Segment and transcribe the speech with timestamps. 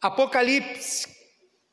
[0.00, 1.08] Apocalipse,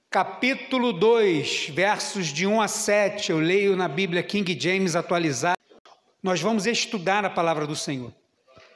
[0.10, 5.60] capítulo 2, versos de 1 a 7, eu leio na Bíblia King James atualizada.
[6.24, 8.12] Nós vamos estudar a palavra do Senhor.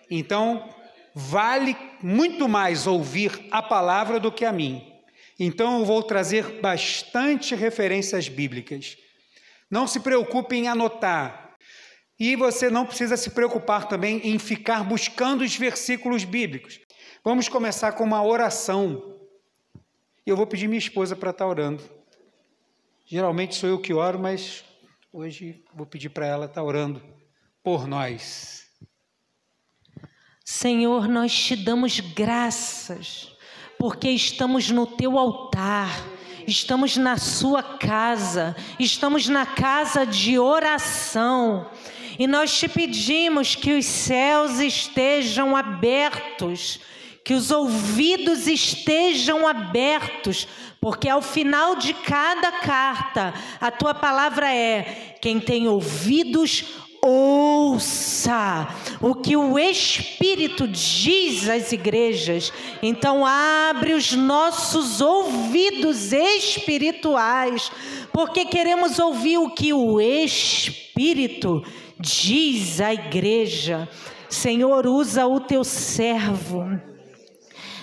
[0.07, 0.69] Então,
[1.15, 4.85] vale muito mais ouvir a palavra do que a mim.
[5.39, 8.97] Então, eu vou trazer bastante referências bíblicas.
[9.67, 11.55] Não se preocupe em anotar.
[12.19, 16.79] E você não precisa se preocupar também em ficar buscando os versículos bíblicos.
[17.23, 19.17] Vamos começar com uma oração
[20.25, 21.83] e eu vou pedir minha esposa para estar tá orando.
[23.05, 24.63] Geralmente sou eu que oro, mas
[25.11, 27.01] hoje vou pedir para ela estar tá orando
[27.63, 28.67] por nós.
[30.45, 33.31] Senhor, nós te damos graças,
[33.77, 35.89] porque estamos no teu altar,
[36.47, 41.69] estamos na sua casa, estamos na casa de oração.
[42.17, 46.79] E nós te pedimos que os céus estejam abertos
[47.29, 50.47] que os ouvidos estejam abertos,
[50.81, 56.65] porque ao final de cada carta, a tua palavra é: quem tem ouvidos,
[57.03, 58.67] ouça
[58.99, 62.51] o que o Espírito diz às igrejas.
[62.81, 67.71] Então, abre os nossos ouvidos espirituais,
[68.11, 71.63] porque queremos ouvir o que o Espírito
[71.99, 73.87] diz à igreja.
[74.27, 76.88] Senhor, usa o teu servo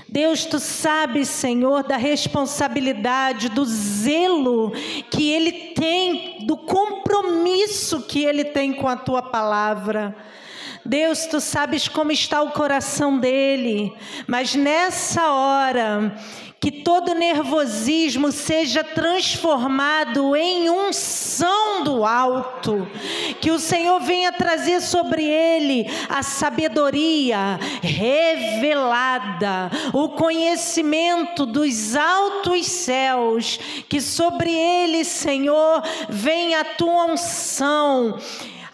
[0.09, 4.73] Deus, tu sabes, Senhor, da responsabilidade, do zelo
[5.11, 10.17] que ele tem, do compromisso que ele tem com a tua palavra.
[10.85, 13.93] Deus, tu sabes como está o coração dele,
[14.29, 16.17] mas nessa hora,
[16.67, 22.91] que todo nervosismo seja transformado em unção do alto,
[23.41, 33.61] que o Senhor venha trazer sobre ele a sabedoria revelada, o conhecimento dos altos céus,
[33.89, 38.19] que sobre ele, Senhor, venha a tua unção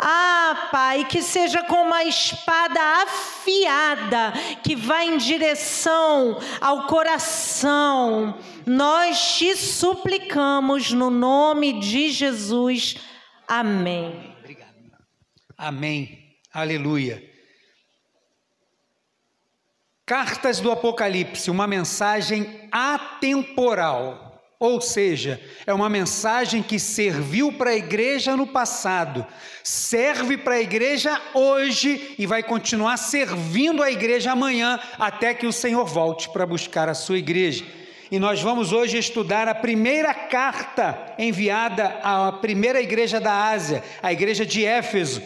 [0.04, 4.32] ah, Pai, que seja como uma espada afiada
[4.62, 8.36] que vai em direção ao coração.
[8.66, 12.96] Nós te suplicamos no nome de Jesus.
[13.46, 14.34] Amém.
[14.40, 14.74] Obrigado.
[15.56, 16.36] Amém.
[16.52, 17.30] Aleluia.
[20.04, 24.31] Cartas do Apocalipse, uma mensagem atemporal.
[24.62, 29.26] Ou seja, é uma mensagem que serviu para a igreja no passado,
[29.64, 35.52] serve para a igreja hoje e vai continuar servindo a igreja amanhã, até que o
[35.52, 37.64] Senhor volte para buscar a sua igreja.
[38.08, 44.12] E nós vamos hoje estudar a primeira carta enviada à primeira igreja da Ásia, a
[44.12, 45.20] igreja de Éfeso.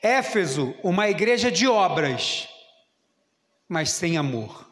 [0.00, 2.48] Éfeso, uma igreja de obras,
[3.68, 4.69] mas sem amor.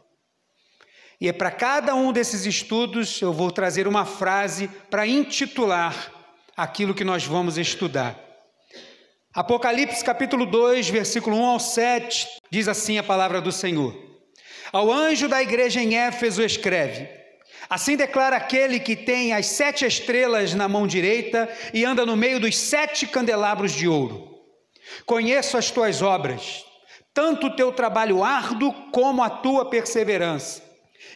[1.20, 6.12] E é para cada um desses estudos eu vou trazer uma frase para intitular
[6.56, 8.16] aquilo que nós vamos estudar.
[9.34, 13.96] Apocalipse capítulo 2, versículo 1 ao 7, diz assim a palavra do Senhor.
[14.72, 17.08] Ao anjo da igreja em Éfeso escreve:
[17.68, 22.38] Assim declara aquele que tem as sete estrelas na mão direita e anda no meio
[22.38, 24.38] dos sete candelabros de ouro.
[25.04, 26.64] Conheço as tuas obras,
[27.12, 30.67] tanto o teu trabalho árduo como a tua perseverança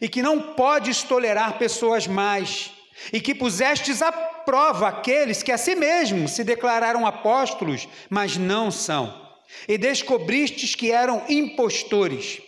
[0.03, 2.73] e que não podes tolerar pessoas mais,
[3.13, 8.69] e que pusestes à prova aqueles que a si mesmos se declararam apóstolos, mas não
[8.69, 9.33] são,
[9.69, 12.43] e descobristes que eram impostores.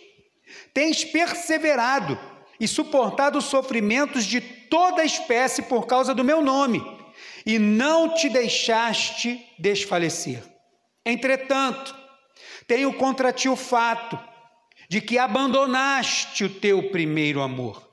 [0.73, 2.19] Tens perseverado
[2.59, 6.83] e suportado sofrimentos de toda espécie por causa do meu nome,
[7.45, 10.43] e não te deixaste desfalecer.
[11.05, 11.95] Entretanto,
[12.67, 14.34] tenho contra ti o fato
[14.87, 17.85] de que abandonaste o teu primeiro amor.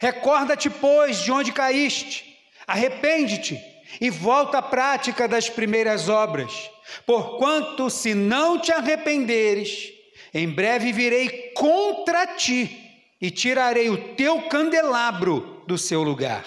[0.00, 2.24] Recorda-te, pois, de onde caíste,
[2.66, 3.60] arrepende-te
[4.00, 6.70] e volta à prática das primeiras obras,
[7.06, 9.92] porquanto, se não te arrependeres,
[10.32, 12.80] em breve virei contra ti
[13.20, 16.44] e tirarei o teu candelabro do seu lugar.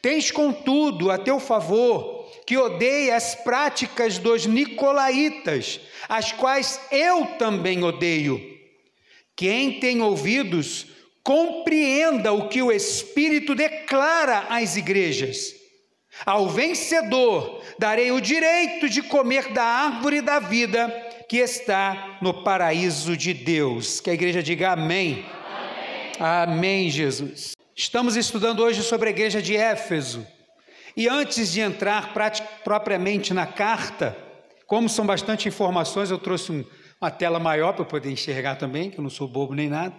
[0.00, 7.82] Tens, contudo, a teu favor que odeia as práticas dos nicolaítas, as quais eu também
[7.82, 8.57] odeio
[9.38, 10.88] quem tem ouvidos,
[11.22, 15.54] compreenda o que o Espírito declara às igrejas.
[16.26, 20.88] Ao vencedor darei o direito de comer da árvore da vida
[21.28, 24.00] que está no paraíso de Deus.
[24.00, 25.24] Que a igreja diga amém.
[26.18, 27.52] Amém, amém Jesus.
[27.76, 30.26] Estamos estudando hoje sobre a igreja de Éfeso.
[30.96, 32.12] E antes de entrar
[32.64, 34.18] propriamente na carta,
[34.66, 36.64] como são bastante informações, eu trouxe um,
[37.00, 39.94] uma tela maior para poder enxergar também, que eu não sou bobo nem nada.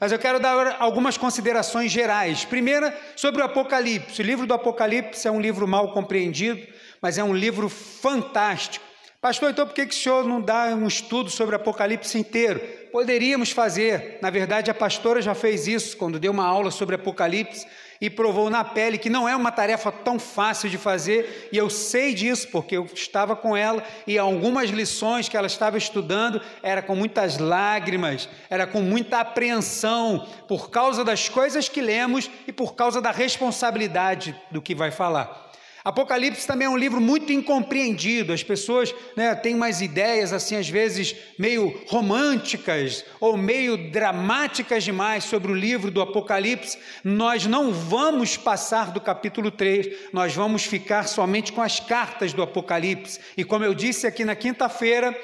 [0.00, 2.44] Mas eu quero dar algumas considerações gerais.
[2.44, 4.22] Primeira, sobre o Apocalipse.
[4.22, 6.66] O livro do Apocalipse é um livro mal compreendido,
[7.02, 8.84] mas é um livro fantástico.
[9.20, 12.60] Pastor, então por que, que o senhor não dá um estudo sobre Apocalipse inteiro?
[12.92, 14.18] Poderíamos fazer.
[14.20, 17.66] Na verdade, a pastora já fez isso quando deu uma aula sobre Apocalipse
[18.00, 21.70] e provou na pele que não é uma tarefa tão fácil de fazer, e eu
[21.70, 26.82] sei disso porque eu estava com ela e algumas lições que ela estava estudando era
[26.82, 32.74] com muitas lágrimas, era com muita apreensão por causa das coisas que lemos e por
[32.74, 35.45] causa da responsabilidade do que vai falar.
[35.86, 38.32] Apocalipse também é um livro muito incompreendido.
[38.32, 45.22] As pessoas né, têm umas ideias, assim, às vezes meio românticas ou meio dramáticas demais
[45.22, 46.76] sobre o livro do Apocalipse.
[47.04, 52.42] Nós não vamos passar do capítulo 3, nós vamos ficar somente com as cartas do
[52.42, 53.20] Apocalipse.
[53.36, 55.16] E como eu disse aqui na quinta-feira,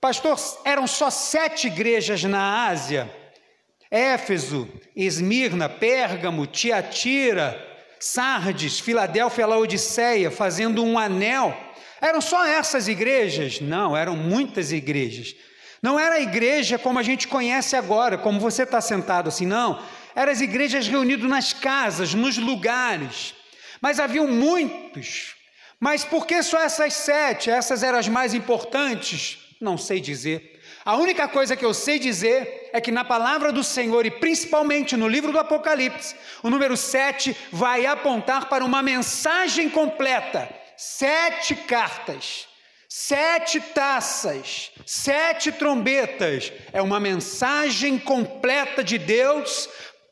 [0.00, 3.12] pastor, eram só sete igrejas na Ásia.
[3.90, 7.67] Éfeso, Esmirna, Pérgamo, Tiatira,
[8.00, 11.56] Sardes, Filadélfia, Laodiceia, fazendo um anel.
[12.00, 13.60] Eram só essas igrejas?
[13.60, 15.34] Não, eram muitas igrejas.
[15.82, 19.82] Não era a igreja como a gente conhece agora, como você está sentado assim, não.
[20.14, 23.34] Eram as igrejas reunidas nas casas, nos lugares.
[23.80, 25.34] Mas haviam muitos.
[25.78, 27.50] Mas por que só essas sete?
[27.50, 29.38] Essas eram as mais importantes?
[29.60, 30.57] Não sei dizer.
[30.88, 34.96] A única coisa que eu sei dizer é que na palavra do Senhor, e principalmente
[34.96, 40.48] no livro do Apocalipse, o número 7 vai apontar para uma mensagem completa:
[40.78, 42.48] sete cartas,
[42.88, 46.50] sete taças, sete trombetas.
[46.72, 49.68] É uma mensagem completa de Deus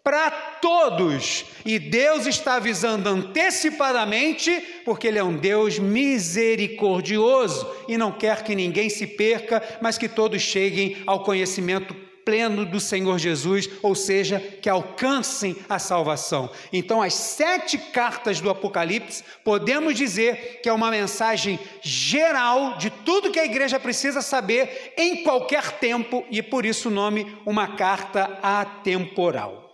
[0.07, 1.47] para todos.
[1.65, 8.55] E Deus está avisando antecipadamente, porque Ele é um Deus misericordioso e não quer que
[8.55, 11.93] ninguém se perca, mas que todos cheguem ao conhecimento
[12.25, 16.51] pleno do Senhor Jesus, ou seja, que alcancem a salvação.
[16.73, 23.33] Então, as sete cartas do Apocalipse, podemos dizer que é uma mensagem geral de tudo
[23.33, 28.39] que a igreja precisa saber em qualquer tempo, e por isso o nome, uma carta
[28.41, 29.66] atemporal.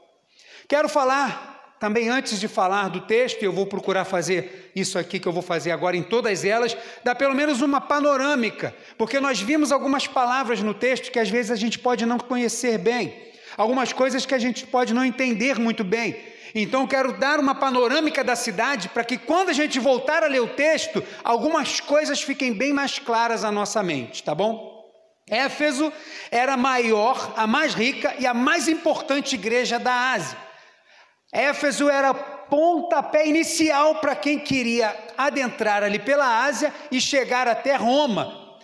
[0.73, 5.29] Quero falar também antes de falar do texto, eu vou procurar fazer isso aqui que
[5.29, 6.75] eu vou fazer agora em todas elas,
[7.05, 11.51] dar pelo menos uma panorâmica, porque nós vimos algumas palavras no texto que às vezes
[11.51, 13.15] a gente pode não conhecer bem,
[13.55, 16.17] algumas coisas que a gente pode não entender muito bem.
[16.55, 20.41] Então, quero dar uma panorâmica da cidade para que, quando a gente voltar a ler
[20.41, 24.91] o texto, algumas coisas fiquem bem mais claras à nossa mente, tá bom?
[25.29, 25.93] Éfeso
[26.31, 30.52] era a maior, a mais rica e a mais importante igreja da Ásia.
[31.33, 38.59] Éfeso era pontapé inicial para quem queria adentrar ali pela Ásia e chegar até Roma.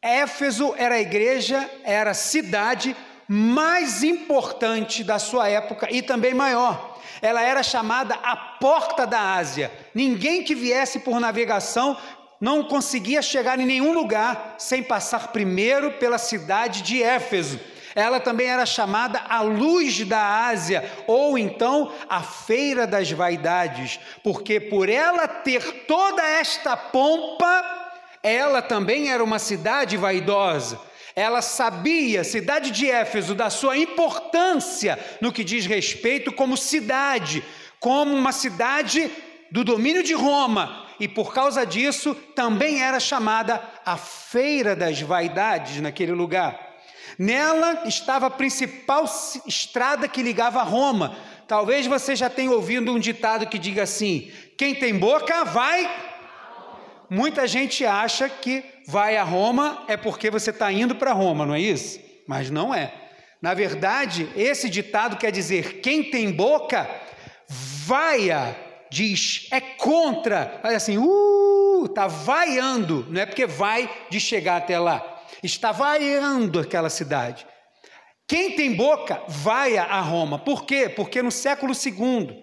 [0.00, 2.94] Éfeso era a igreja, era a cidade
[3.26, 7.00] mais importante da sua época e também maior.
[7.20, 9.72] Ela era chamada a porta da Ásia.
[9.94, 11.96] Ninguém que viesse por navegação
[12.40, 17.58] não conseguia chegar em nenhum lugar sem passar primeiro pela cidade de Éfeso.
[17.94, 24.58] Ela também era chamada a luz da Ásia, ou então a feira das vaidades, porque
[24.58, 27.64] por ela ter toda esta pompa,
[28.22, 30.80] ela também era uma cidade vaidosa.
[31.14, 37.44] Ela sabia, cidade de Éfeso, da sua importância no que diz respeito como cidade,
[37.78, 39.08] como uma cidade
[39.52, 45.80] do domínio de Roma, e por causa disso também era chamada a Feira das Vaidades
[45.80, 46.73] naquele lugar.
[47.18, 49.04] Nela estava a principal
[49.46, 51.16] estrada que ligava a Roma.
[51.46, 56.12] Talvez você já tenha ouvido um ditado que diga assim: quem tem boca vai.
[57.08, 61.54] Muita gente acha que vai a Roma é porque você está indo para Roma, não
[61.54, 62.00] é isso?
[62.26, 62.92] Mas não é.
[63.40, 66.88] Na verdade, esse ditado quer dizer: quem tem boca,
[67.48, 68.56] vaia,
[68.90, 74.78] diz, é contra, faz assim, uh, está vaiando, não é porque vai de chegar até
[74.78, 75.13] lá
[75.46, 77.46] está vaiando aquela cidade.
[78.26, 80.38] Quem tem boca, vai a Roma.
[80.38, 80.88] Por quê?
[80.88, 82.42] Porque no século II,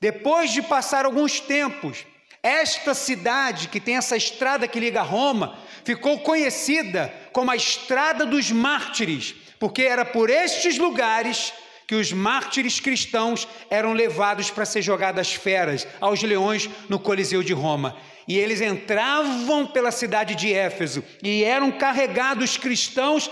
[0.00, 2.06] depois de passar alguns tempos,
[2.42, 8.24] esta cidade, que tem essa estrada que liga a Roma, ficou conhecida como a Estrada
[8.26, 11.52] dos Mártires, porque era por estes lugares
[11.86, 17.42] que os mártires cristãos eram levados para ser jogados às feras, aos leões, no Coliseu
[17.42, 17.96] de Roma
[18.30, 23.28] e eles entravam pela cidade de Éfeso e eram carregados cristãos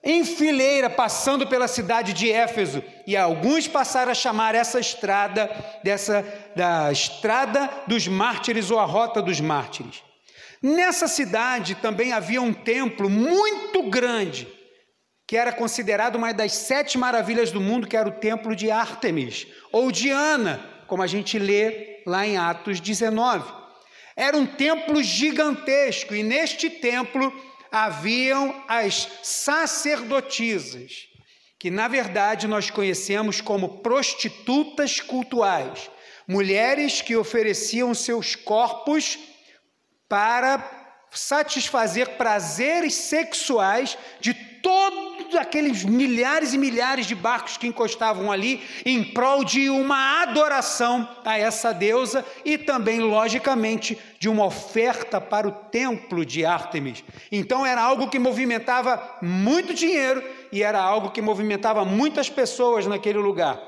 [0.00, 5.50] em fileira passando pela cidade de Éfeso e alguns passaram a chamar essa estrada
[5.82, 10.04] dessa da estrada dos mártires ou a rota dos mártires.
[10.62, 14.46] Nessa cidade também havia um templo muito grande
[15.26, 19.48] que era considerado uma das sete maravilhas do mundo, que era o templo de Ártemis,
[19.72, 23.57] ou Diana, como a gente lê lá em Atos 19.
[24.18, 27.32] Era um templo gigantesco, e neste templo
[27.70, 31.06] haviam as sacerdotisas,
[31.56, 35.88] que na verdade nós conhecemos como prostitutas cultuais,
[36.26, 39.16] mulheres que ofereciam seus corpos
[40.08, 44.34] para satisfazer prazeres sexuais de
[45.28, 51.06] todos aqueles milhares e milhares de barcos que encostavam ali em prol de uma adoração
[51.22, 57.04] a essa deusa e também, logicamente, de uma oferta para o templo de Ártemis.
[57.30, 63.18] Então era algo que movimentava muito dinheiro e era algo que movimentava muitas pessoas naquele
[63.18, 63.60] lugar.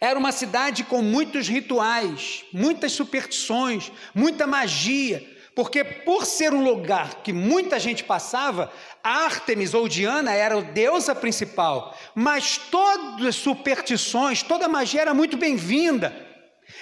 [0.00, 7.22] Era uma cidade com muitos rituais, muitas superstições, muita magia porque por ser um lugar
[7.22, 14.42] que muita gente passava, Ártemis ou Diana era a deusa principal, mas todas as superstições,
[14.42, 16.14] toda magia era muito bem-vinda,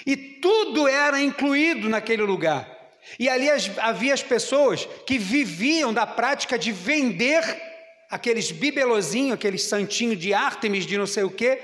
[0.05, 2.71] e tudo era incluído naquele lugar.
[3.19, 7.43] E ali havia as pessoas que viviam da prática de vender
[8.09, 11.59] aqueles bibelozinhos, aqueles santinhos de Ártemis, de não sei o quê,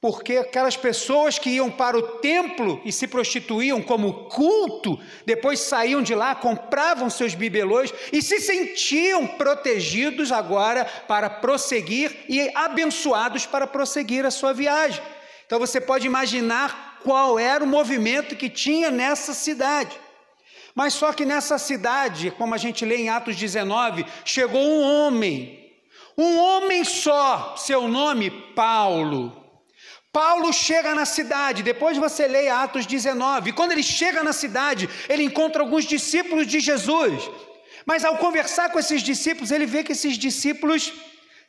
[0.00, 6.00] porque aquelas pessoas que iam para o templo e se prostituíam como culto, depois saíam
[6.00, 13.66] de lá, compravam seus bibelôs e se sentiam protegidos agora para prosseguir e abençoados para
[13.66, 15.02] prosseguir a sua viagem.
[15.44, 19.98] Então você pode imaginar qual era o movimento que tinha nessa cidade.
[20.76, 25.74] Mas só que nessa cidade, como a gente lê em Atos 19, chegou um homem,
[26.16, 29.47] um homem só, seu nome Paulo.
[30.18, 34.88] Paulo chega na cidade, depois você lê Atos 19, e quando ele chega na cidade,
[35.08, 37.30] ele encontra alguns discípulos de Jesus.
[37.86, 40.92] Mas ao conversar com esses discípulos, ele vê que esses discípulos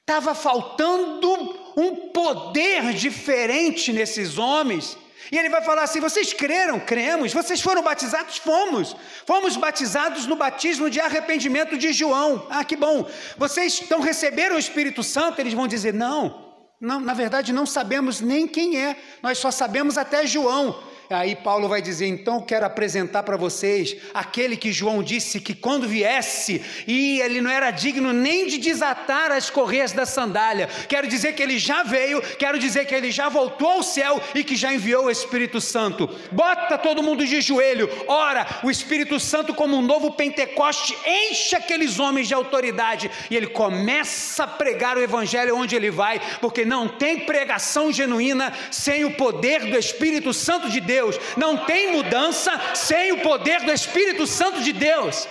[0.01, 1.31] estava faltando
[1.75, 4.95] um poder diferente nesses homens.
[5.31, 6.79] E ele vai falar assim: vocês creram?
[6.79, 7.33] Cremos.
[7.33, 8.37] Vocês foram batizados?
[8.37, 8.95] Fomos.
[9.25, 12.45] Fomos batizados no batismo de arrependimento de João.
[12.51, 13.09] Ah, que bom.
[13.35, 15.41] Vocês estão receberam o Espírito Santo?
[15.41, 16.48] Eles vão dizer: não.
[16.79, 20.81] Não, na verdade, não sabemos nem quem é, nós só sabemos até João.
[21.11, 25.87] Aí Paulo vai dizer: então quero apresentar para vocês aquele que João disse que quando
[25.87, 30.69] viesse, e ele não era digno nem de desatar as correias da sandália.
[30.87, 34.43] Quero dizer que ele já veio, quero dizer que ele já voltou ao céu e
[34.43, 36.07] que já enviou o Espírito Santo.
[36.31, 41.97] Bota todo mundo de joelho, ora, o Espírito Santo, como um novo Pentecoste, enche aqueles
[41.97, 46.87] homens de autoridade e ele começa a pregar o Evangelho onde ele vai, porque não
[46.87, 51.19] tem pregação genuína sem o poder do Espírito Santo de Deus Deus.
[51.37, 55.27] Não tem mudança sem o poder do Espírito Santo de Deus.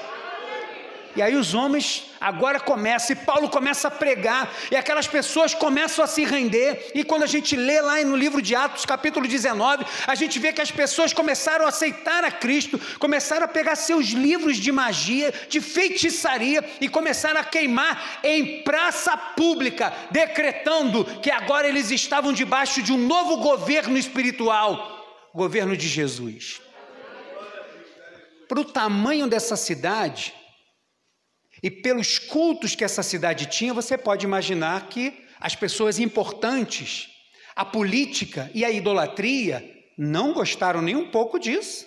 [1.17, 6.05] E aí os homens agora começam, e Paulo começa a pregar, e aquelas pessoas começam
[6.05, 9.85] a se render, e quando a gente lê lá no livro de Atos, capítulo 19,
[10.07, 14.07] a gente vê que as pessoas começaram a aceitar a Cristo, começaram a pegar seus
[14.11, 21.67] livros de magia, de feitiçaria, e começaram a queimar em praça pública, decretando que agora
[21.67, 24.98] eles estavam debaixo de um novo governo espiritual
[25.39, 26.61] governo de Jesus.
[28.49, 30.35] Para o tamanho dessa cidade
[31.63, 37.09] e pelos cultos que essa cidade tinha, você pode imaginar que as pessoas importantes,
[37.55, 39.65] a política e a idolatria
[39.97, 41.87] não gostaram nem um pouco disso.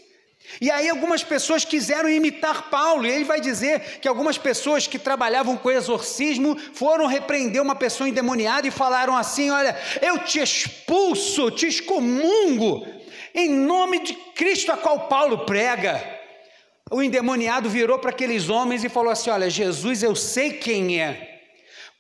[0.60, 4.98] E aí algumas pessoas quiseram imitar Paulo, e ele vai dizer que algumas pessoas que
[4.98, 11.52] trabalhavam com exorcismo foram repreender uma pessoa endemoniada e falaram assim: "Olha, eu te expulso,
[11.52, 13.01] te excomungo
[13.34, 16.20] em nome de Cristo a qual Paulo prega.
[16.92, 21.30] O endemoniado virou para aqueles homens e falou assim: Olha, Jesus eu sei quem é.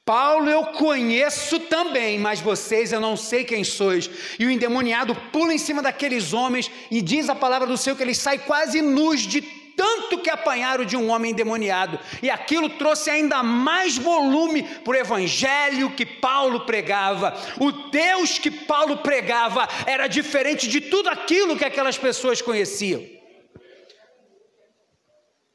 [0.03, 4.09] Paulo eu conheço também, mas vocês eu não sei quem sois.
[4.39, 8.03] E o endemoniado pula em cima daqueles homens e diz a palavra do Senhor que
[8.03, 11.99] eles saem quase nus de tanto que apanharam de um homem endemoniado.
[12.21, 17.35] E aquilo trouxe ainda mais volume para o evangelho que Paulo pregava.
[17.59, 23.03] O Deus que Paulo pregava era diferente de tudo aquilo que aquelas pessoas conheciam.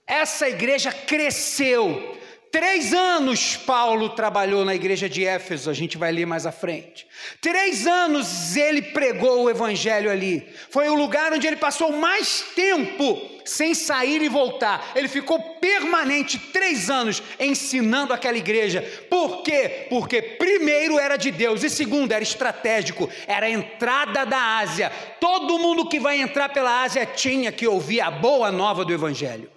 [0.06, 2.15] Essa igreja cresceu
[2.50, 7.06] Três anos Paulo trabalhou na igreja de Éfeso, a gente vai ler mais à frente.
[7.40, 10.46] Três anos ele pregou o evangelho ali.
[10.70, 14.92] Foi o lugar onde ele passou mais tempo sem sair e voltar.
[14.94, 18.82] Ele ficou permanente três anos ensinando aquela igreja.
[19.10, 19.86] Por quê?
[19.88, 24.90] Porque primeiro era de Deus e segundo era estratégico, era a entrada da Ásia.
[25.20, 29.55] Todo mundo que vai entrar pela Ásia tinha que ouvir a boa nova do evangelho.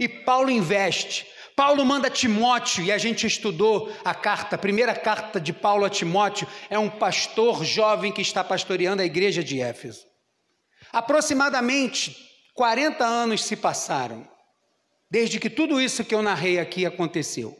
[0.00, 1.30] E Paulo investe
[1.60, 5.90] Paulo manda Timóteo, e a gente estudou a carta, a primeira carta de Paulo a
[5.90, 10.06] Timóteo, é um pastor jovem que está pastoreando a igreja de Éfeso.
[10.90, 12.16] Aproximadamente
[12.54, 14.26] 40 anos se passaram,
[15.10, 17.54] desde que tudo isso que eu narrei aqui aconteceu.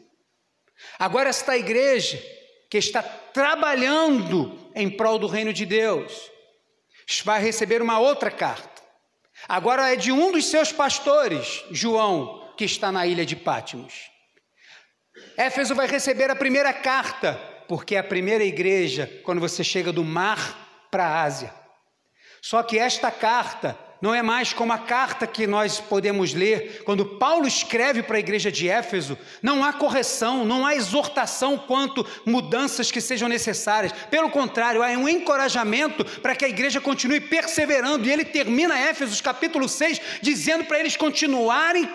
[0.97, 2.19] Agora, esta igreja
[2.71, 6.11] que está trabalhando em prol do reino de Deus,
[7.23, 8.80] vai receber uma outra carta.
[9.47, 14.11] Agora é de um dos seus pastores, João, que está na ilha de Pátimos.
[15.37, 17.33] Éfeso vai receber a primeira carta,
[17.67, 21.53] porque é a primeira igreja quando você chega do mar para a Ásia.
[22.41, 27.05] Só que esta carta não é mais como a carta que nós podemos ler quando
[27.05, 29.15] Paulo escreve para a igreja de Éfeso.
[29.43, 33.91] Não há correção, não há exortação quanto mudanças que sejam necessárias.
[34.09, 38.07] Pelo contrário, há um encorajamento para que a igreja continue perseverando.
[38.07, 41.87] E ele termina Éfesos capítulo 6 dizendo para eles continuarem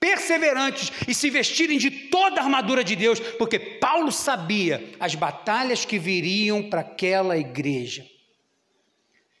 [0.00, 5.84] perseverantes e se vestirem de toda a armadura de Deus, porque Paulo sabia as batalhas
[5.84, 8.04] que viriam para aquela igreja.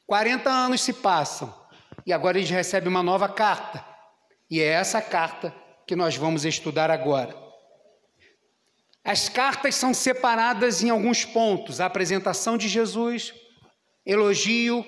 [0.06, 1.63] 40 anos se passam
[2.06, 3.84] e agora eles recebem uma nova carta,
[4.50, 5.54] e é essa carta
[5.86, 7.44] que nós vamos estudar agora.
[9.04, 13.34] As cartas são separadas em alguns pontos: a apresentação de Jesus,
[14.04, 14.84] elogio,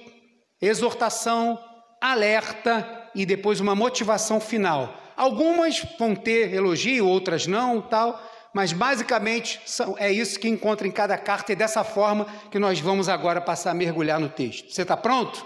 [0.61, 1.59] exortação,
[2.01, 4.95] alerta e depois uma motivação final.
[5.17, 8.23] Algumas vão ter elogio, outras não, tal,
[8.55, 9.61] mas basicamente
[9.99, 13.71] é isso que encontra em cada carta e dessa forma que nós vamos agora passar
[13.71, 14.71] a mergulhar no texto.
[14.71, 15.45] Você está pronto?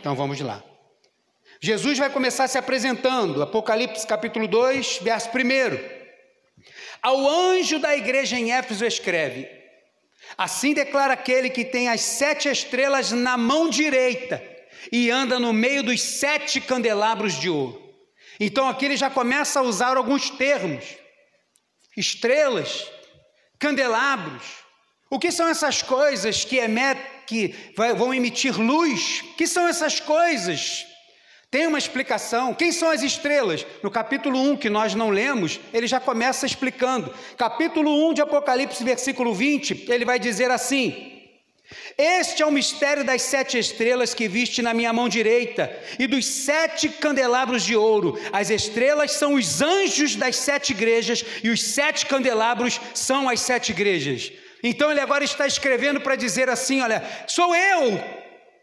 [0.00, 0.62] Então vamos lá.
[1.60, 5.32] Jesus vai começar se apresentando, Apocalipse capítulo 2, verso 1.
[7.02, 9.48] Ao anjo da igreja em Éfeso escreve:
[10.36, 14.40] Assim declara aquele que tem as sete estrelas na mão direita
[14.92, 17.92] e anda no meio dos sete candelabros de ouro.
[18.38, 20.84] Então aqui ele já começa a usar alguns termos:
[21.96, 22.86] estrelas,
[23.58, 24.44] candelabros.
[25.10, 29.24] O que são essas coisas que, emet, que vão emitir luz?
[29.32, 30.86] O que são essas coisas?
[31.50, 32.52] Tem uma explicação.
[32.52, 33.64] Quem são as estrelas?
[33.82, 37.12] No capítulo 1, que nós não lemos, ele já começa explicando.
[37.38, 41.18] Capítulo 1 de Apocalipse, versículo 20, ele vai dizer assim:
[41.96, 46.26] este é o mistério das sete estrelas que viste na minha mão direita e dos
[46.26, 48.18] sete candelabros de ouro.
[48.32, 53.72] As estrelas são os anjos das sete igrejas e os sete candelabros são as sete
[53.72, 54.30] igrejas.
[54.62, 58.02] Então ele agora está escrevendo para dizer assim: olha, sou eu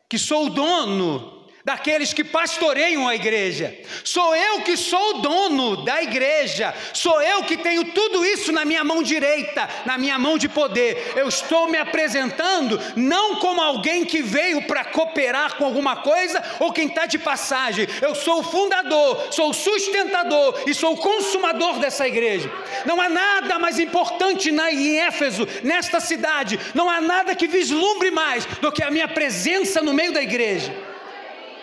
[0.08, 1.35] que sou o dono
[1.66, 3.76] daqueles que pastoreiam a igreja.
[4.04, 6.72] Sou eu que sou o dono da igreja.
[6.94, 11.14] Sou eu que tenho tudo isso na minha mão direita, na minha mão de poder.
[11.16, 16.72] Eu estou me apresentando não como alguém que veio para cooperar com alguma coisa ou
[16.72, 17.88] quem está de passagem.
[18.00, 22.52] Eu sou o fundador, sou o sustentador e sou o consumador dessa igreja.
[22.86, 26.60] Não há nada mais importante na, em Éfeso, nesta cidade.
[26.76, 30.95] Não há nada que vislumbre mais do que a minha presença no meio da igreja.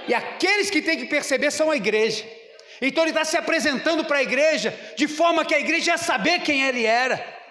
[0.08, 2.24] E aqueles que têm que perceber são a igreja.
[2.80, 6.40] Então ele está se apresentando para a igreja de forma que a igreja ia saber
[6.40, 7.42] quem ele era.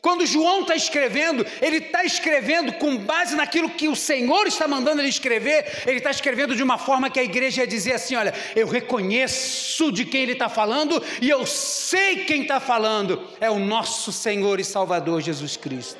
[0.00, 5.00] Quando João está escrevendo, ele está escrevendo com base naquilo que o Senhor está mandando
[5.00, 8.34] ele escrever, ele está escrevendo de uma forma que a igreja ia dizer assim: olha,
[8.54, 13.58] eu reconheço de quem ele está falando e eu sei quem está falando, é o
[13.58, 15.98] nosso Senhor e Salvador Jesus Cristo.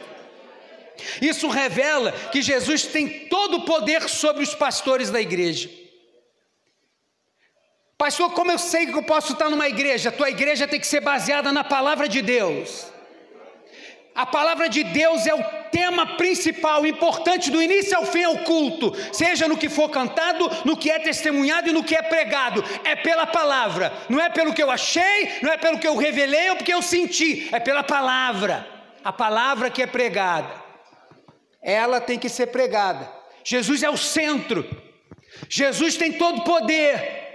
[1.21, 5.86] Isso revela que Jesus tem todo o poder sobre os pastores da igreja.
[7.99, 10.13] Pastor, como eu sei que eu posso estar numa igreja?
[10.13, 12.93] Tua igreja tem que ser baseada na palavra de Deus.
[14.15, 18.95] A palavra de Deus é o tema principal, importante do início ao fim ao culto,
[19.13, 22.97] seja no que for cantado, no que é testemunhado e no que é pregado, é
[22.97, 26.57] pela palavra, não é pelo que eu achei, não é pelo que eu revelei ou
[26.57, 28.67] porque eu senti, é pela palavra,
[29.05, 30.51] a palavra que é pregada,
[31.63, 33.11] ela tem que ser pregada.
[33.45, 34.65] Jesus é o centro,
[35.47, 37.26] Jesus tem todo o poder,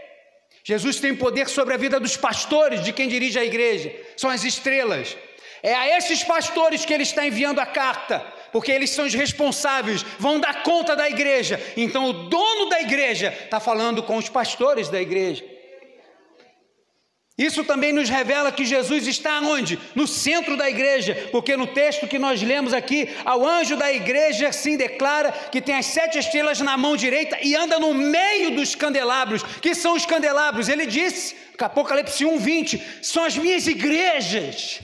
[0.64, 4.44] Jesus tem poder sobre a vida dos pastores, de quem dirige a igreja, são as
[4.44, 5.18] estrelas.
[5.64, 8.20] É a esses pastores que ele está enviando a carta,
[8.52, 11.62] porque eles são os responsáveis, vão dar conta da igreja.
[11.78, 15.51] Então, o dono da igreja está falando com os pastores da igreja.
[17.42, 19.80] Isso também nos revela que Jesus está onde?
[19.96, 24.50] No centro da igreja, porque no texto que nós lemos aqui, ao anjo da igreja
[24.50, 28.76] assim declara que tem as sete estrelas na mão direita e anda no meio dos
[28.76, 29.44] candelabros.
[29.62, 30.70] Que são os candelabros?
[30.70, 34.82] Ele disse, Apocalipse 1, 20, são as minhas igrejas.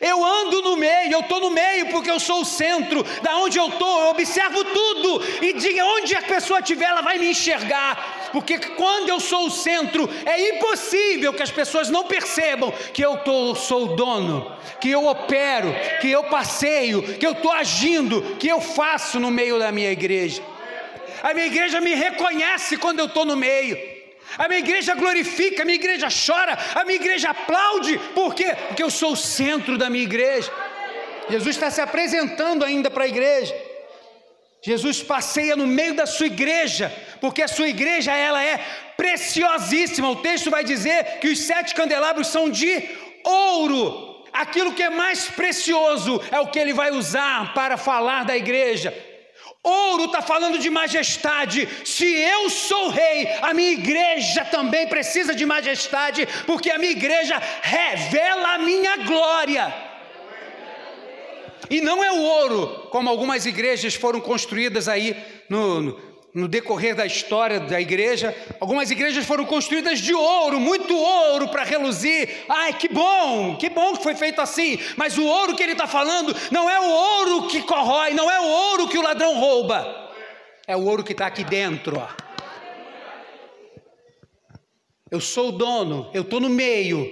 [0.00, 3.58] Eu ando no meio, eu estou no meio porque eu sou o centro, da onde
[3.58, 8.30] eu estou, eu observo tudo, e de onde a pessoa estiver, ela vai me enxergar,
[8.32, 13.18] porque quando eu sou o centro, é impossível que as pessoas não percebam que eu
[13.18, 18.48] tô, sou o dono, que eu opero, que eu passeio, que eu estou agindo, que
[18.48, 20.42] eu faço no meio da minha igreja.
[21.22, 23.93] A minha igreja me reconhece quando eu estou no meio.
[24.38, 27.98] A minha igreja glorifica, a minha igreja chora, a minha igreja aplaude.
[28.14, 28.54] Por quê?
[28.68, 30.50] Porque eu sou o centro da minha igreja.
[31.28, 33.54] Jesus está se apresentando ainda para a igreja.
[34.62, 38.56] Jesus passeia no meio da sua igreja, porque a sua igreja ela é
[38.96, 40.08] preciosíssima.
[40.10, 42.82] O texto vai dizer que os sete candelabros são de
[43.22, 44.24] ouro.
[44.32, 48.92] Aquilo que é mais precioso é o que ele vai usar para falar da igreja.
[49.64, 51.66] Ouro está falando de majestade.
[51.86, 57.40] Se eu sou rei, a minha igreja também precisa de majestade, porque a minha igreja
[57.62, 59.74] revela a minha glória.
[61.70, 65.16] E não é o ouro, como algumas igrejas foram construídas aí
[65.48, 70.92] no, no no decorrer da história da igreja, algumas igrejas foram construídas de ouro, muito
[70.92, 72.28] ouro para reluzir.
[72.48, 74.76] Ai, que bom, que bom que foi feito assim.
[74.96, 78.40] Mas o ouro que ele está falando não é o ouro que corrói, não é
[78.40, 80.12] o ouro que o ladrão rouba,
[80.66, 81.98] é o ouro que está aqui dentro.
[82.00, 82.08] Ó.
[85.08, 87.08] Eu sou o dono, eu estou no meio,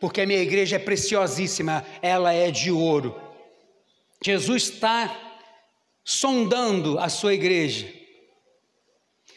[0.00, 3.14] porque a minha igreja é preciosíssima, ela é de ouro.
[4.24, 5.14] Jesus está
[6.02, 8.01] sondando a sua igreja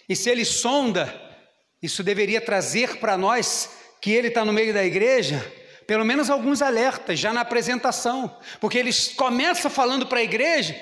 [0.07, 1.13] e se ele sonda,
[1.81, 3.69] isso deveria trazer para nós
[4.01, 5.43] que ele está no meio da igreja,
[5.87, 10.75] pelo menos alguns alertas já na apresentação, porque ele começa falando para a igreja,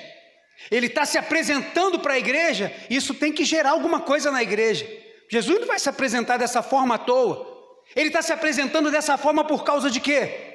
[0.70, 4.86] ele está se apresentando para a igreja, isso tem que gerar alguma coisa na igreja.
[5.30, 7.54] Jesus não vai se apresentar dessa forma à toa,
[7.94, 10.54] ele está se apresentando dessa forma por causa de quê?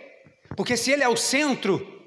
[0.56, 2.00] Porque se ele é o centro,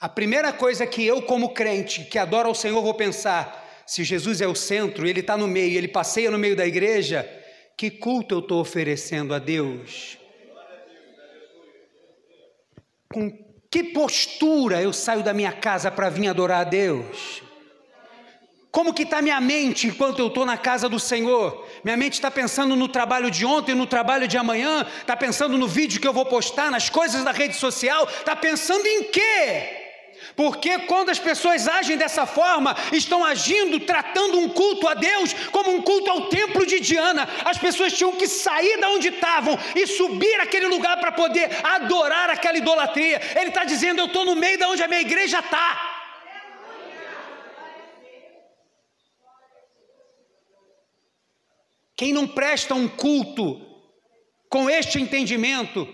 [0.00, 4.40] a primeira coisa que eu, como crente, que adora ao Senhor, vou pensar: se Jesus
[4.40, 7.28] é o centro, ele está no meio, ele passeia no meio da igreja,
[7.76, 10.18] que culto eu estou oferecendo a Deus?
[13.12, 17.42] Com que postura eu saio da minha casa para vir adorar a Deus?
[18.70, 21.66] Como que está minha mente enquanto eu estou na casa do Senhor?
[21.82, 25.66] Minha mente está pensando no trabalho de ontem, no trabalho de amanhã, está pensando no
[25.66, 29.75] vídeo que eu vou postar, nas coisas da rede social, está pensando em quê?
[30.34, 35.72] Porque quando as pessoas agem dessa forma, estão agindo, tratando um culto a Deus como
[35.72, 37.28] um culto ao templo de Diana.
[37.44, 42.30] As pessoas tinham que sair da onde estavam e subir aquele lugar para poder adorar
[42.30, 43.20] aquela idolatria.
[43.36, 45.94] Ele está dizendo: Eu estou no meio da onde a minha igreja está.
[51.96, 53.58] Quem não presta um culto
[54.50, 55.88] com este entendimento,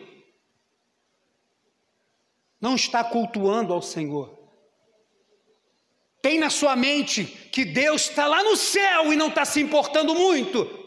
[2.62, 4.38] não está cultuando ao Senhor.
[6.22, 10.14] Tem na sua mente que Deus está lá no céu e não está se importando
[10.14, 10.78] muito.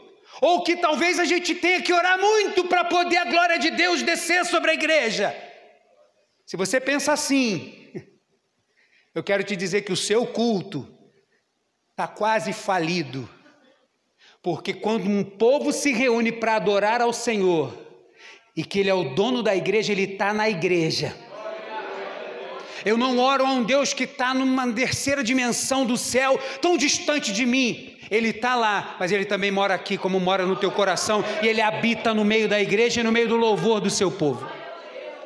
[0.42, 4.02] Ou que talvez a gente tenha que orar muito para poder a glória de Deus
[4.02, 5.36] descer sobre a igreja.
[6.46, 7.92] Se você pensa assim,
[9.14, 10.88] eu quero te dizer que o seu culto
[11.92, 13.30] está quase falido.
[14.42, 17.86] Porque quando um povo se reúne para adorar ao Senhor,
[18.56, 21.25] e que Ele é o dono da igreja, Ele está na igreja.
[22.86, 27.34] Eu não oro a um Deus que está numa terceira dimensão do céu, tão distante
[27.34, 27.98] de mim.
[28.12, 31.62] Ele está lá, mas ele também mora aqui, como mora no teu coração, e ele
[31.62, 34.48] habita no meio da igreja e no meio do louvor do seu povo.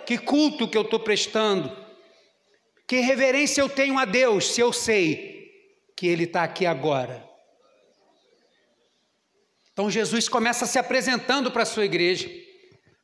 [0.06, 1.70] Que culto que eu estou prestando,
[2.88, 5.52] que reverência eu tenho a Deus, se eu sei
[5.96, 7.28] que Ele está aqui agora.
[9.74, 12.30] Então Jesus começa se apresentando para a sua igreja,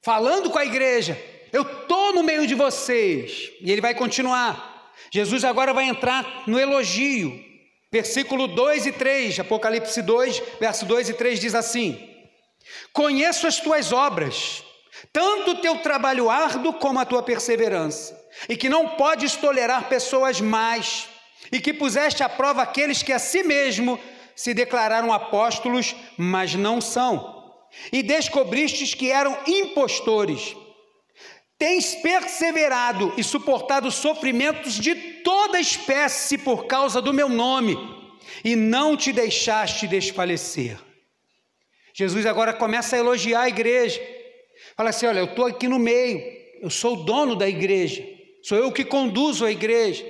[0.01, 1.21] falando com a igreja,
[1.55, 3.49] eu estou no meio de vocês.
[3.61, 4.91] E ele vai continuar.
[5.09, 7.41] Jesus agora vai entrar no elogio.
[7.89, 12.09] Versículo 2 e 3, Apocalipse 2, verso 2 e 3 diz assim:
[12.91, 14.65] Conheço as tuas obras,
[15.13, 20.41] tanto o teu trabalho árduo como a tua perseverança, e que não podes tolerar pessoas
[20.41, 21.07] más,
[21.53, 23.97] e que puseste à prova aqueles que a si mesmo
[24.35, 27.53] se declararam apóstolos, mas não são,
[27.93, 30.53] e descobristes que eram impostores
[31.57, 37.77] Tens perseverado e suportado sofrimentos de toda espécie por causa do meu nome,
[38.43, 40.77] e não te deixaste desfalecer.
[41.93, 44.01] Jesus agora começa a elogiar a igreja.
[44.75, 46.21] Fala assim: olha, eu estou aqui no meio,
[46.61, 48.05] eu sou o dono da igreja,
[48.43, 50.05] sou eu que conduzo a igreja.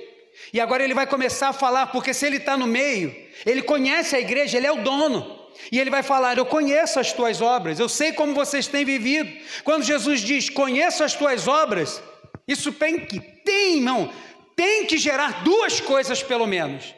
[0.52, 4.16] E agora ele vai começar a falar, porque se ele está no meio, ele conhece
[4.16, 5.35] a igreja, ele é o dono.
[5.70, 9.30] E ele vai falar: Eu conheço as tuas obras, eu sei como vocês têm vivido.
[9.64, 12.02] Quando Jesus diz: Conheço as tuas obras,
[12.46, 14.12] Isso tem que, tem, irmão,
[14.54, 16.94] tem que gerar duas coisas pelo menos.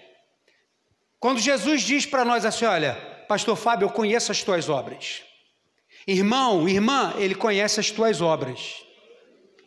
[1.18, 2.94] Quando Jesus diz para nós assim: olha,
[3.28, 5.22] Pastor Fábio, eu conheço as tuas obras.
[6.06, 8.76] Irmão, irmã, ele conhece as tuas obras.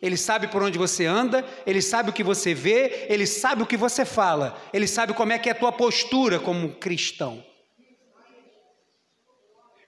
[0.00, 3.66] Ele sabe por onde você anda, ele sabe o que você vê, ele sabe o
[3.66, 7.44] que você fala, ele sabe como é que é a tua postura como cristão.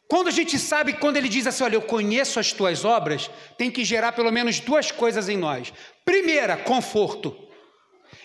[0.06, 3.70] Quando a gente sabe, quando ele diz assim, olha, eu conheço as tuas obras, tem
[3.70, 5.72] que gerar pelo menos duas coisas em nós.
[6.04, 7.36] Primeira, conforto.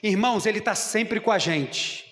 [0.04, 2.06] Irmãos, ele está sempre com a gente.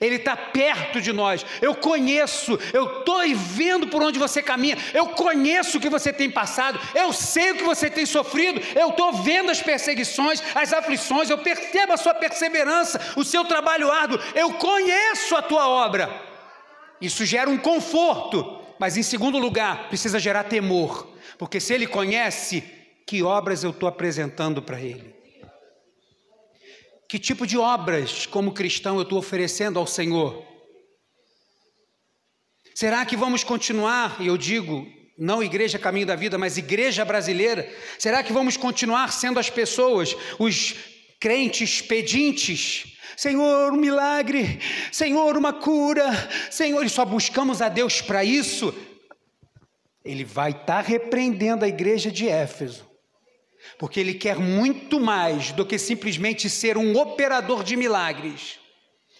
[0.00, 1.44] Ele está perto de nós.
[1.60, 4.78] Eu conheço, eu estou vendo por onde você caminha.
[4.94, 6.80] Eu conheço o que você tem passado.
[6.94, 8.60] Eu sei o que você tem sofrido.
[8.74, 11.28] Eu estou vendo as perseguições, as aflições.
[11.28, 14.18] Eu percebo a sua perseverança, o seu trabalho árduo.
[14.34, 16.10] Eu conheço a tua obra.
[17.00, 18.61] Isso gera um conforto.
[18.82, 21.06] Mas em segundo lugar, precisa gerar temor.
[21.38, 22.64] Porque se ele conhece,
[23.06, 25.14] que obras eu estou apresentando para ele?
[27.08, 30.44] Que tipo de obras, como cristão, eu estou oferecendo ao Senhor?
[32.74, 34.84] Será que vamos continuar, e eu digo,
[35.16, 37.72] não igreja caminho da vida, mas igreja brasileira?
[38.00, 40.74] Será que vamos continuar sendo as pessoas, os
[41.20, 42.91] crentes pedintes?
[43.22, 44.58] Senhor, um milagre,
[44.90, 46.10] Senhor, uma cura,
[46.50, 48.74] Senhor, e só buscamos a Deus para isso?
[50.04, 52.90] Ele vai estar tá repreendendo a igreja de Éfeso
[53.78, 58.58] porque ele quer muito mais do que simplesmente ser um operador de milagres.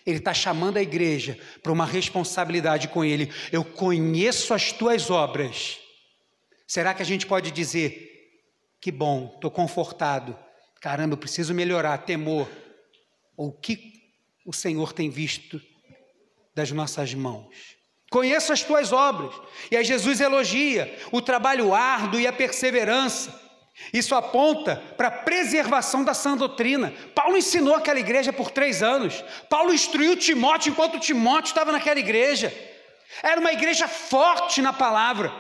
[0.05, 3.33] Ele está chamando a igreja para uma responsabilidade com ele.
[3.53, 5.79] Eu conheço as tuas obras.
[6.67, 8.11] Será que a gente pode dizer:
[8.81, 10.37] que bom, estou confortado,
[10.81, 12.49] caramba, eu preciso melhorar, temor?
[13.37, 13.92] Ou que
[14.47, 15.61] o Senhor tem visto
[16.55, 17.77] das nossas mãos?
[18.11, 19.35] Conheço as tuas obras.
[19.71, 23.41] E aí Jesus elogia o trabalho árduo e a perseverança.
[23.93, 26.93] Isso aponta para a preservação da sã doutrina.
[27.15, 29.25] Paulo ensinou aquela igreja por três anos.
[29.49, 32.53] Paulo instruiu Timóteo enquanto Timóteo estava naquela igreja.
[33.23, 35.33] Era uma igreja forte na palavra.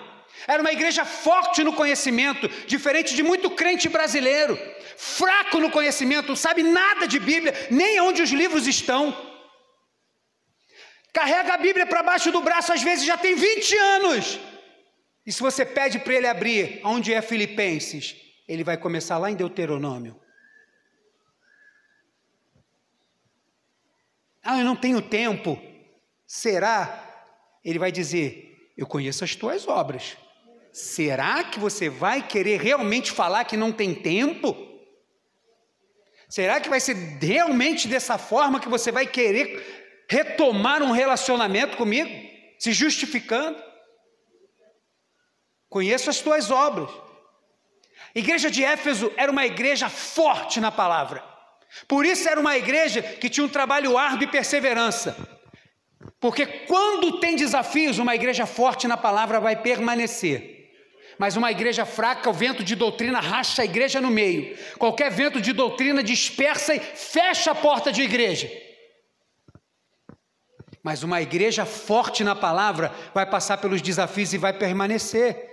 [0.46, 4.58] Era uma igreja forte no conhecimento, diferente de muito crente brasileiro,
[4.96, 9.16] fraco no conhecimento, não sabe nada de Bíblia, nem onde os livros estão.
[11.12, 14.40] Carrega a Bíblia para baixo do braço, às vezes já tem 20 anos.
[15.24, 18.16] E se você pede para ele abrir onde é Filipenses,
[18.48, 20.20] ele vai começar lá em Deuteronômio.
[24.42, 25.60] Ah, eu não tenho tempo.
[26.26, 27.08] Será?
[27.64, 30.16] Ele vai dizer: Eu conheço as tuas obras.
[30.72, 34.56] Será que você vai querer realmente falar que não tem tempo?
[36.30, 42.10] Será que vai ser realmente dessa forma que você vai querer retomar um relacionamento comigo?
[42.58, 43.62] Se justificando?
[45.68, 46.88] Conheço as tuas obras.
[48.14, 51.22] A igreja de Éfeso era uma igreja forte na palavra.
[51.86, 55.16] Por isso era uma igreja que tinha um trabalho árduo e perseverança.
[56.18, 60.61] Porque quando tem desafios, uma igreja forte na palavra vai permanecer.
[61.22, 64.58] Mas uma igreja fraca, o vento de doutrina racha a igreja no meio.
[64.76, 68.50] Qualquer vento de doutrina dispersa e fecha a porta de igreja.
[70.82, 75.51] Mas uma igreja forte na palavra vai passar pelos desafios e vai permanecer.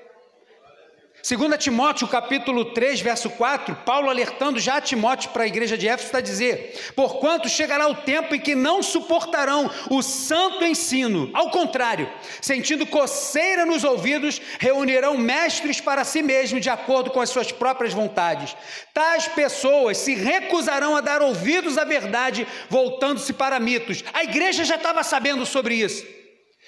[1.22, 5.86] Segundo Timóteo, capítulo 3, verso 4, Paulo alertando já a Timóteo para a igreja de
[5.86, 11.30] Éfeso está a dizer: "Porquanto chegará o tempo em que não suportarão o santo ensino,
[11.34, 17.30] ao contrário, sentindo coceira nos ouvidos, reunirão mestres para si mesmos de acordo com as
[17.30, 18.56] suas próprias vontades.
[18.94, 24.76] Tais pessoas se recusarão a dar ouvidos à verdade, voltando-se para mitos." A igreja já
[24.76, 26.06] estava sabendo sobre isso.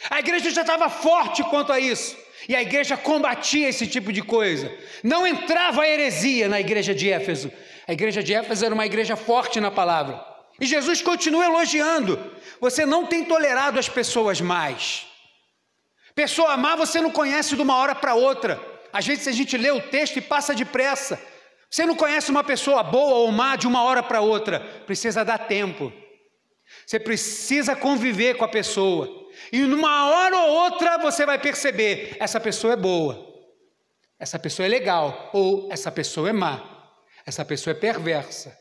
[0.10, 2.18] A igreja já estava forte quanto a isso.
[2.48, 4.72] E a igreja combatia esse tipo de coisa.
[5.04, 7.52] Não entrava heresia na igreja de Éfeso.
[7.88, 10.24] A igreja de Éfeso era uma igreja forte na palavra.
[10.60, 12.20] E Jesus continua elogiando.
[12.60, 15.08] Você não tem tolerado as pessoas mais.
[16.14, 18.60] Pessoa má você não conhece de uma hora para outra.
[18.92, 21.20] Às vezes a gente lê o texto e passa depressa.
[21.70, 24.60] Você não conhece uma pessoa boa ou má de uma hora para outra.
[24.86, 25.92] Precisa dar tempo.
[26.86, 29.21] Você precisa conviver com a pessoa.
[29.52, 33.28] E numa hora ou outra você vai perceber: essa pessoa é boa,
[34.20, 36.62] essa pessoa é legal, ou essa pessoa é má,
[37.26, 38.58] essa pessoa é perversa.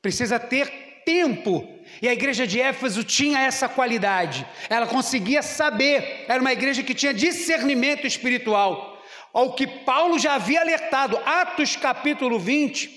[0.00, 1.66] Precisa ter tempo.
[2.02, 4.46] E a igreja de Éfeso tinha essa qualidade.
[4.68, 9.02] Ela conseguia saber, era uma igreja que tinha discernimento espiritual.
[9.32, 12.90] Ao que Paulo já havia alertado, Atos capítulo 20,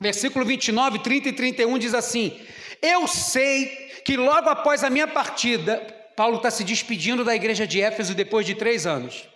[0.00, 2.38] versículo 29, 30 e 31 diz assim:
[2.82, 3.66] Eu sei
[4.04, 5.76] que logo após a minha partida,
[6.16, 9.28] Paulo está se despedindo da igreja de Éfeso depois de três anos.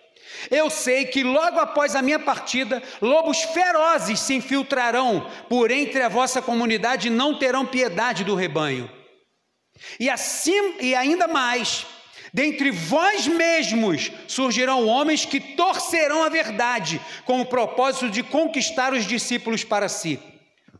[0.49, 6.09] Eu sei que logo após a minha partida, lobos ferozes se infiltrarão por entre a
[6.09, 8.89] vossa comunidade e não terão piedade do rebanho.
[9.99, 11.85] E assim, e ainda mais,
[12.33, 19.05] dentre vós mesmos surgirão homens que torcerão a verdade, com o propósito de conquistar os
[19.05, 20.19] discípulos para si.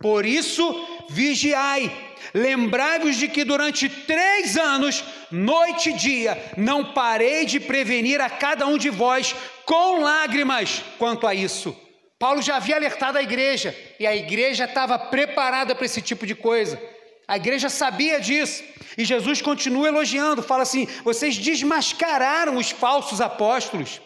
[0.01, 1.89] Por isso, vigiai,
[2.33, 8.67] lembrai-vos de que durante três anos, noite e dia, não parei de prevenir a cada
[8.67, 11.75] um de vós com lágrimas quanto a isso.
[12.19, 16.35] Paulo já havia alertado a igreja e a igreja estava preparada para esse tipo de
[16.35, 16.81] coisa.
[17.27, 18.63] A igreja sabia disso.
[18.97, 23.99] E Jesus continua elogiando, fala assim: vocês desmascararam os falsos apóstolos,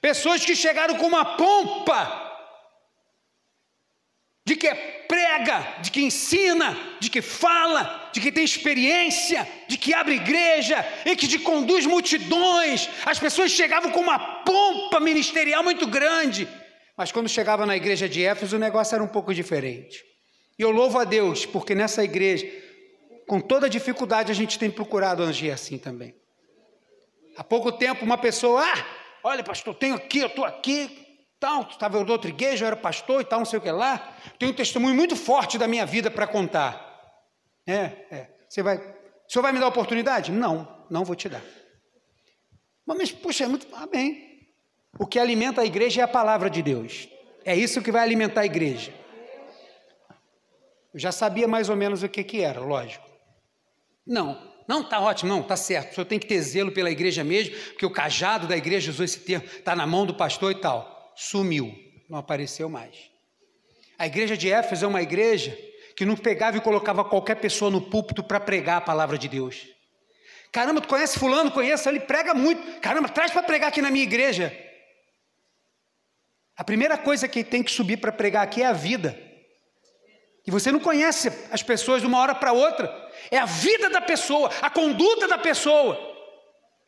[0.00, 2.27] pessoas que chegaram com uma pompa
[4.48, 4.74] de que
[5.06, 10.82] prega, de que ensina, de que fala, de que tem experiência, de que abre igreja
[11.04, 12.88] e que conduz multidões.
[13.04, 16.48] As pessoas chegavam com uma pompa ministerial muito grande,
[16.96, 20.02] mas quando chegava na igreja de Éfeso o negócio era um pouco diferente.
[20.58, 22.50] E eu louvo a Deus, porque nessa igreja,
[23.26, 26.14] com toda dificuldade, a gente tem procurado agir assim também.
[27.36, 28.86] Há pouco tempo, uma pessoa, ah,
[29.22, 31.07] olha, pastor, tenho aqui, eu estou aqui,
[31.40, 34.16] tal, estava em outra igreja, eu era pastor e tal, não sei o que lá.
[34.38, 36.84] Tenho um testemunho muito forte da minha vida para contar.
[37.66, 38.28] É, é.
[38.48, 40.32] Você vai, o senhor vai me dar oportunidade?
[40.32, 41.42] Não, não vou te dar.
[42.86, 43.66] Mas, puxa, é muito.
[43.74, 44.26] Amém.
[44.98, 47.08] O que alimenta a igreja é a palavra de Deus.
[47.44, 48.92] É isso que vai alimentar a igreja.
[50.92, 53.06] Eu já sabia mais ou menos o que, que era, lógico.
[54.06, 55.92] Não, não, está ótimo, não, está certo.
[55.92, 59.04] O senhor tem que ter zelo pela igreja mesmo, porque o cajado da igreja usou
[59.04, 61.76] esse termo, está na mão do pastor e tal sumiu,
[62.08, 63.10] não apareceu mais.
[63.98, 65.58] A igreja de Éfeso é uma igreja
[65.96, 69.66] que não pegava e colocava qualquer pessoa no púlpito para pregar a palavra de Deus.
[70.52, 71.50] Caramba, tu conhece fulano?
[71.50, 72.80] Conheço, ele prega muito.
[72.80, 74.56] Caramba, traz para pregar aqui na minha igreja.
[76.56, 79.18] A primeira coisa que tem que subir para pregar aqui é a vida.
[80.46, 83.10] E você não conhece as pessoas de uma hora para outra.
[83.28, 86.07] É a vida da pessoa, a conduta da pessoa,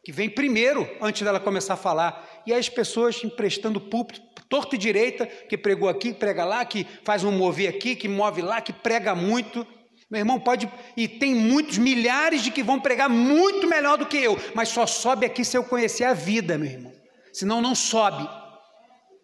[0.02, 4.78] que vem primeiro antes dela começar a falar e as pessoas emprestando púlpito, torta e
[4.78, 8.72] direita, que pregou aqui, prega lá, que faz um mover aqui, que move lá, que
[8.72, 9.66] prega muito.
[10.10, 14.16] Meu irmão, pode, e tem muitos, milhares de que vão pregar muito melhor do que
[14.16, 16.92] eu, mas só sobe aqui se eu conhecer a vida, meu irmão.
[17.32, 18.28] Senão não sobe.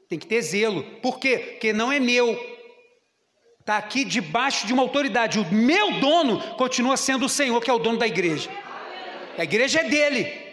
[0.08, 0.84] Tem que ter zelo.
[1.00, 1.38] Por quê?
[1.38, 2.38] Porque não é meu.
[3.58, 5.40] Está aqui debaixo de uma autoridade.
[5.40, 8.48] O meu dono continua sendo o Senhor, que é o dono da igreja.
[9.36, 10.45] A igreja é dele.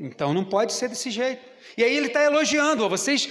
[0.00, 1.44] Então não pode ser desse jeito.
[1.76, 3.28] E aí ele está elogiando, vocês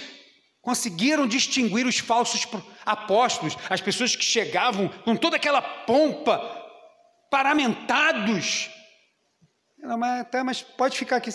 [0.62, 2.48] conseguiram distinguir os falsos
[2.86, 6.38] apóstolos, as pessoas que chegavam com toda aquela pompa,
[7.32, 8.70] paramentados.
[9.80, 11.32] Não, mas, tá, mas pode ficar aqui.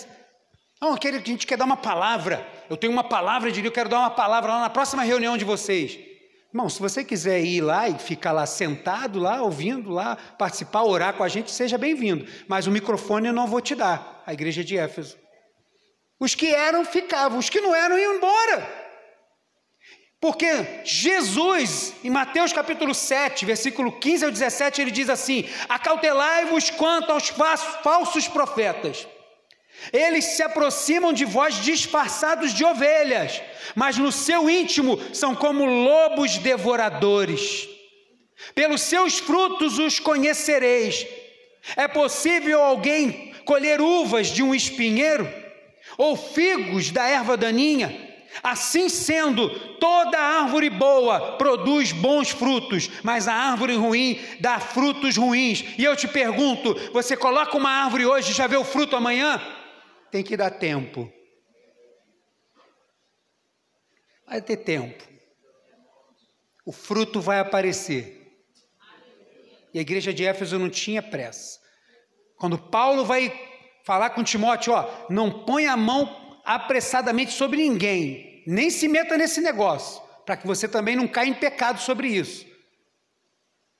[0.81, 2.47] Não, a gente quer dar uma palavra.
[2.69, 5.37] Eu tenho uma palavra de Deus, eu quero dar uma palavra lá na próxima reunião
[5.37, 5.99] de vocês.
[6.49, 11.13] Irmão, se você quiser ir lá e ficar lá sentado, lá, ouvindo, lá, participar, orar
[11.13, 12.25] com a gente, seja bem-vindo.
[12.47, 15.24] Mas o microfone eu não vou te dar, a igreja de Éfeso.
[16.19, 18.85] Os que eram ficavam, os que não eram iam embora.
[20.19, 20.47] Porque
[20.83, 27.27] Jesus, em Mateus capítulo 7, versículo 15 ao 17, ele diz assim: Acautelai-vos quanto aos
[27.83, 29.07] falsos profetas.
[29.91, 33.41] Eles se aproximam de vós disfarçados de ovelhas,
[33.75, 37.67] mas no seu íntimo são como lobos devoradores.
[38.55, 41.05] Pelos seus frutos os conhecereis.
[41.75, 45.44] É possível alguém colher uvas de um espinheiro?
[45.97, 48.03] Ou figos da erva daninha.
[48.43, 55.63] Assim sendo, toda árvore boa produz bons frutos, mas a árvore ruim dá frutos ruins.
[55.77, 59.41] E eu te pergunto: você coloca uma árvore hoje e já vê o fruto amanhã?
[60.11, 61.11] Tem que dar tempo.
[64.27, 65.03] Vai ter tempo.
[66.65, 68.23] O fruto vai aparecer.
[69.73, 71.59] E a igreja de Éfeso não tinha pressa.
[72.37, 73.29] Quando Paulo vai
[73.85, 79.39] falar com Timóteo, ó, não põe a mão apressadamente sobre ninguém, nem se meta nesse
[79.39, 82.45] negócio, para que você também não caia em pecado sobre isso.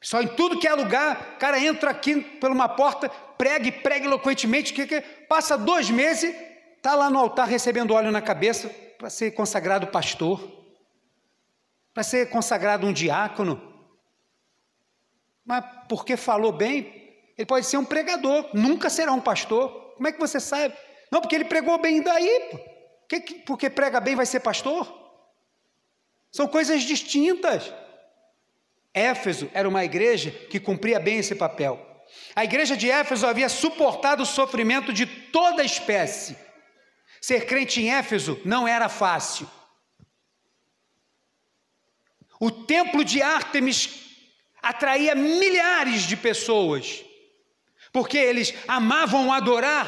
[0.01, 3.71] Só em tudo que é lugar, o cara entra aqui por uma porta, prega e
[3.71, 6.35] prega eloquentemente, que, que passa dois meses,
[6.77, 10.39] está lá no altar recebendo óleo na cabeça para ser consagrado pastor,
[11.91, 13.73] para ser consagrado um diácono.
[15.43, 17.04] Mas porque falou bem,
[17.37, 19.93] ele pode ser um pregador, nunca será um pastor.
[19.95, 20.75] Como é que você sabe?
[21.11, 22.51] Não, porque ele pregou bem daí.
[23.07, 24.87] Que, porque prega bem vai ser pastor?
[26.31, 27.71] São coisas distintas.
[28.93, 31.79] Éfeso era uma igreja que cumpria bem esse papel.
[32.35, 36.37] A igreja de Éfeso havia suportado o sofrimento de toda espécie,
[37.25, 39.49] Ser crente em Éfeso não era fácil.
[42.39, 43.89] O templo de Ártemis
[44.61, 47.03] atraía milhares de pessoas,
[47.95, 49.87] porque eles amavam adorar?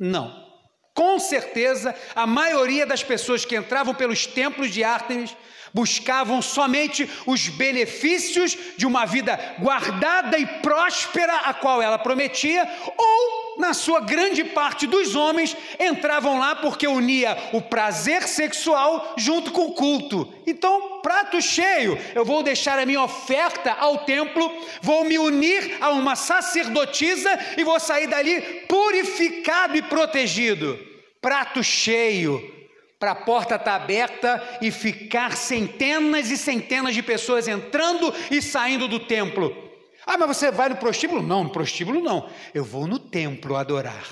[0.00, 0.48] Não.
[0.94, 5.36] Com certeza, a maioria das pessoas que entravam pelos templos de Ártemis
[5.74, 12.66] buscavam somente os benefícios de uma vida guardada e próspera, a qual ela prometia,
[12.96, 19.50] ou, na sua grande parte dos homens, entravam lá porque unia o prazer sexual junto
[19.50, 20.32] com o culto.
[20.46, 24.50] Então, prato cheio, eu vou deixar a minha oferta ao templo,
[24.80, 30.78] vou me unir a uma sacerdotisa e vou sair dali purificado e protegido.
[31.20, 32.56] Prato cheio
[32.98, 38.42] para a porta estar tá aberta e ficar centenas e centenas de pessoas entrando e
[38.42, 39.67] saindo do templo.
[40.10, 41.22] Ah, mas você vai no prostíbulo?
[41.22, 42.30] Não, no prostíbulo não.
[42.54, 44.06] Eu vou no templo adorar.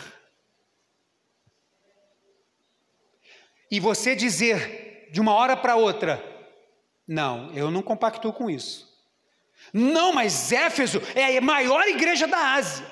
[3.70, 6.22] E você dizer de uma hora para outra:
[7.08, 8.94] Não, eu não compactuo com isso.
[9.72, 12.84] Não, mas Éfeso é a maior igreja da Ásia.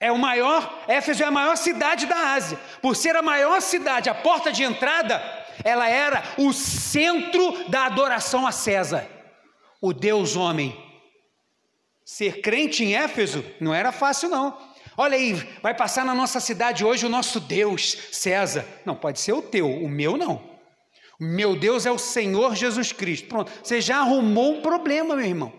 [0.00, 2.58] É o maior, Éfeso é a maior cidade da Ásia.
[2.80, 5.22] Por ser a maior cidade, a porta de entrada,
[5.62, 9.06] ela era o centro da adoração a César,
[9.82, 10.81] o Deus homem.
[12.12, 14.54] Ser crente em Éfeso não era fácil não.
[14.98, 15.32] Olha aí,
[15.62, 18.66] vai passar na nossa cidade hoje o nosso Deus, César.
[18.84, 20.34] Não, pode ser o teu, o meu não.
[21.18, 23.28] O meu Deus é o Senhor Jesus Cristo.
[23.28, 25.54] Pronto, você já arrumou um problema, meu irmão.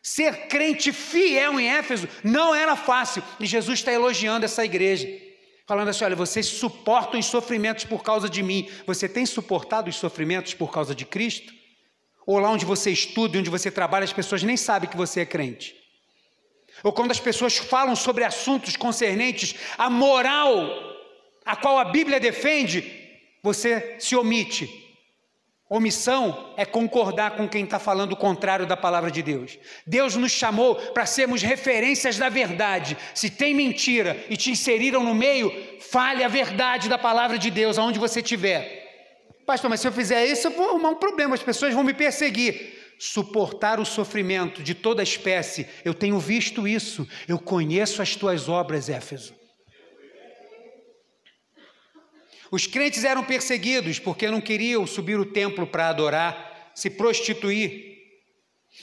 [0.00, 5.08] Ser crente fiel em Éfeso não era fácil, e Jesus está elogiando essa igreja,
[5.66, 8.70] falando assim: olha, vocês suportam os sofrimentos por causa de mim.
[8.86, 11.63] Você tem suportado os sofrimentos por causa de Cristo?
[12.26, 15.26] Ou lá onde você estuda, onde você trabalha, as pessoas nem sabem que você é
[15.26, 15.74] crente?
[16.82, 20.68] Ou quando as pessoas falam sobre assuntos concernentes à moral,
[21.44, 22.84] a qual a Bíblia defende,
[23.42, 24.84] você se omite
[25.68, 29.58] Omissão é concordar com quem está falando o contrário da palavra de Deus.
[29.86, 32.96] Deus nos chamou para sermos referências da verdade.
[33.14, 35.50] Se tem mentira e te inseriram no meio,
[35.80, 38.83] fale a verdade da palavra de Deus aonde você estiver.
[39.46, 41.94] Pastor, mas se eu fizer isso, eu vou arrumar um problema, as pessoas vão me
[41.94, 42.82] perseguir.
[42.98, 48.88] Suportar o sofrimento de toda espécie, eu tenho visto isso, eu conheço as tuas obras,
[48.88, 49.34] Éfeso.
[52.50, 57.98] Os crentes eram perseguidos porque não queriam subir o templo para adorar, se prostituir.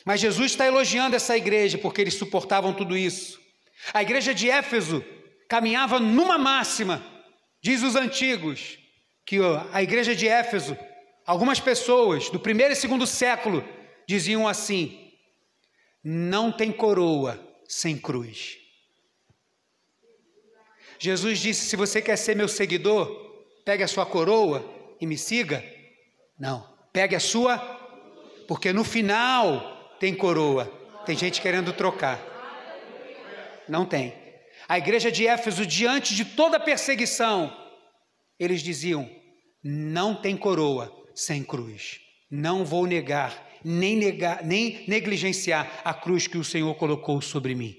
[0.04, 3.40] Mas Jesus está elogiando essa igreja porque eles suportavam tudo isso.
[3.94, 5.04] A igreja de Éfeso
[5.48, 7.02] caminhava numa máxima,
[7.62, 8.78] diz os antigos,
[9.32, 9.38] que
[9.72, 10.78] a igreja de Éfeso,
[11.26, 13.64] algumas pessoas do primeiro e segundo século
[14.06, 15.10] diziam assim:
[16.04, 18.58] não tem coroa sem cruz.
[21.00, 23.08] Jesus disse: se você quer ser meu seguidor,
[23.64, 24.70] pegue a sua coroa
[25.00, 25.64] e me siga.
[26.38, 27.58] Não, pegue a sua,
[28.50, 30.66] porque no final tem coroa.
[31.06, 32.20] Tem gente querendo trocar.
[33.70, 34.14] Não tem.
[34.68, 37.50] A igreja de Éfeso, diante de toda perseguição,
[38.38, 39.21] eles diziam:
[39.64, 42.00] não tem coroa sem cruz.
[42.30, 47.78] Não vou negar, nem negar, nem negligenciar a cruz que o Senhor colocou sobre mim.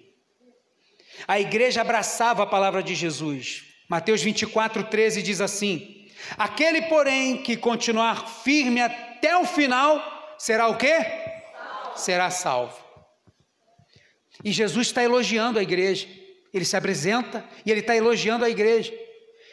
[1.26, 6.06] A igreja abraçava a palavra de Jesus, Mateus 24, 13 diz assim:
[6.38, 10.96] Aquele, porém, que continuar firme até o final, será o quê?
[11.94, 12.82] Será salvo.
[14.42, 16.08] E Jesus está elogiando a igreja.
[16.54, 18.90] Ele se apresenta e ele está elogiando a igreja.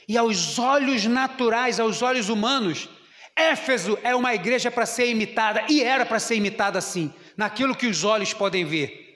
[0.09, 2.89] E aos olhos naturais, aos olhos humanos,
[3.35, 7.85] Éfeso é uma igreja para ser imitada, e era para ser imitada assim, naquilo que
[7.85, 9.07] os olhos podem ver.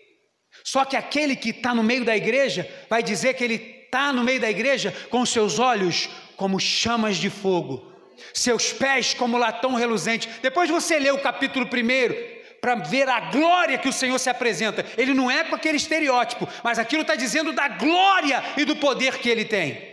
[0.63, 4.23] Só que aquele que está no meio da igreja vai dizer que ele está no
[4.23, 7.91] meio da igreja com seus olhos como chamas de fogo,
[8.31, 10.29] seus pés como latão reluzente.
[10.43, 12.15] Depois você lê o capítulo primeiro
[12.61, 14.85] para ver a glória que o Senhor se apresenta.
[14.95, 19.17] Ele não é com aquele estereótipo, mas aquilo está dizendo da glória e do poder
[19.17, 19.92] que ele tem.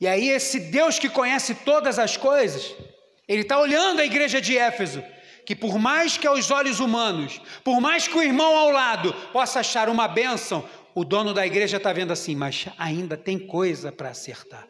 [0.00, 2.74] E aí, esse Deus que conhece todas as coisas,
[3.28, 5.04] ele está olhando a igreja de Éfeso,
[5.44, 9.60] que por mais que aos olhos humanos, por mais que o irmão ao lado possa
[9.60, 14.10] achar uma bênção, o dono da igreja está vendo assim, mas ainda tem coisa para
[14.10, 14.66] acertar.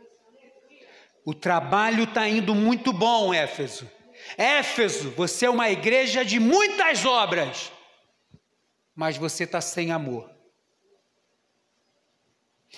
[1.25, 3.89] O trabalho está indo muito bom, Éfeso.
[4.37, 7.71] Éfeso, você é uma igreja de muitas obras,
[8.95, 10.31] mas você está sem amor.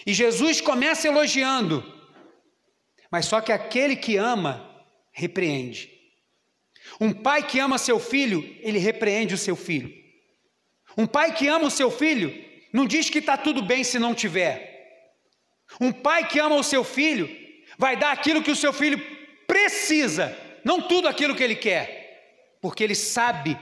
[0.07, 2.02] E Jesus começa elogiando,
[3.13, 4.67] mas só que aquele que ama,
[5.13, 5.91] repreende.
[6.99, 9.93] Um pai que ama seu filho, ele repreende o seu filho.
[10.97, 12.33] Um pai que ama o seu filho,
[12.73, 14.73] não diz que está tudo bem se não tiver.
[15.79, 17.29] Um pai que ama o seu filho
[17.77, 18.99] vai dar aquilo que o seu filho
[19.47, 20.35] precisa,
[20.65, 23.59] não tudo aquilo que ele quer, porque ele sabe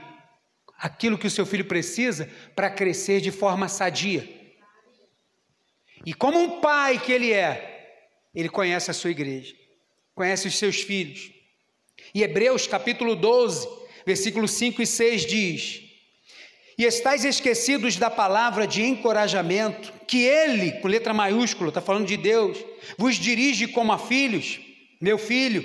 [0.77, 4.27] aquilo que o seu filho precisa para crescer de forma sadia.
[6.05, 7.70] E como um pai que ele é,
[8.33, 9.53] ele conhece a sua igreja,
[10.15, 11.31] conhece os seus filhos.
[12.13, 13.67] E Hebreus capítulo 12,
[14.05, 15.81] versículos 5 e 6 diz:
[16.77, 22.17] E estáis esquecidos da palavra de encorajamento, que ele, com letra maiúscula, está falando de
[22.17, 22.57] Deus,
[22.97, 24.59] vos dirige como a filhos,
[24.99, 25.63] meu filho,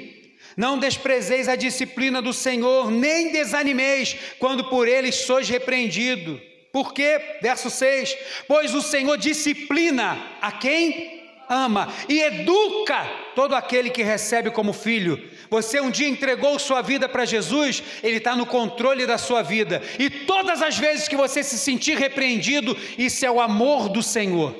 [0.56, 6.40] não desprezeis a disciplina do Senhor, nem desanimeis quando por ele sois repreendido.
[6.72, 7.38] Por quê?
[7.42, 8.16] Verso 6:
[8.48, 11.15] Pois o Senhor disciplina a quem
[11.48, 15.30] ama e educa todo aquele que recebe como filho.
[15.50, 19.82] Você um dia entregou sua vida para Jesus, Ele está no controle da sua vida,
[19.98, 24.54] e todas as vezes que você se sentir repreendido, isso é o amor do Senhor.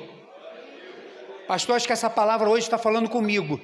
[1.47, 3.59] Pastor, acho que essa palavra hoje está falando comigo.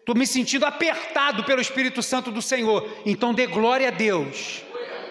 [0.00, 2.88] Estou me sentindo apertado pelo Espírito Santo do Senhor.
[3.04, 4.62] Então dê glória a Deus.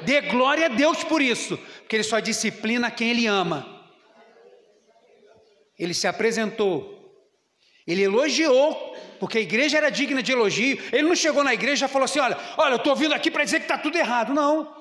[0.03, 3.77] Dê glória a Deus por isso, porque Ele só disciplina quem Ele ama.
[5.77, 6.96] Ele se apresentou,
[7.87, 10.77] ele elogiou, porque a igreja era digna de elogio.
[10.91, 13.45] Ele não chegou na igreja e falou assim: Olha, olha, eu estou vindo aqui para
[13.45, 14.33] dizer que está tudo errado.
[14.33, 14.75] Não.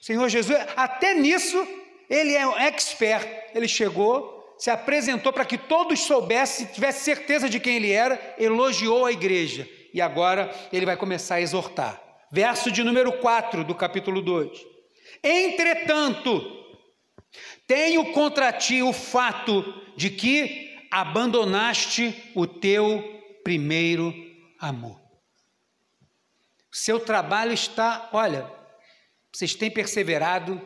[0.00, 1.66] Senhor Jesus, até nisso,
[2.08, 3.28] ele é um expert.
[3.54, 9.04] Ele chegou, se apresentou para que todos soubessem, tivessem certeza de quem ele era, elogiou
[9.04, 9.68] a igreja.
[9.92, 12.02] E agora ele vai começar a exortar.
[12.30, 14.50] Verso de número 4 do capítulo 2.
[15.22, 16.42] Entretanto,
[17.66, 19.62] tenho contra ti o fato
[19.96, 23.02] de que abandonaste o teu
[23.44, 24.14] primeiro
[24.58, 25.00] amor.
[26.70, 28.50] Seu trabalho está, olha,
[29.32, 30.60] vocês têm perseverado,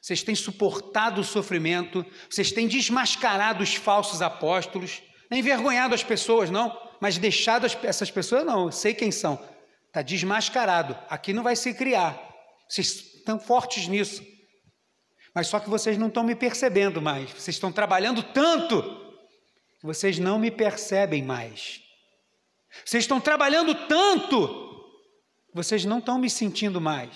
[0.00, 6.50] vocês têm suportado o sofrimento, vocês têm desmascarado os falsos apóstolos, nem envergonhado as pessoas,
[6.50, 9.42] não, mas deixado as, essas pessoas, não, eu sei quem são,
[9.86, 12.18] está desmascarado, aqui não vai se criar,
[12.68, 14.24] vocês estão fortes nisso,
[15.34, 19.01] mas só que vocês não estão me percebendo mais, vocês estão trabalhando tanto
[19.82, 21.82] vocês não me percebem mais,
[22.84, 24.90] vocês estão trabalhando tanto,
[25.52, 27.10] vocês não estão me sentindo mais.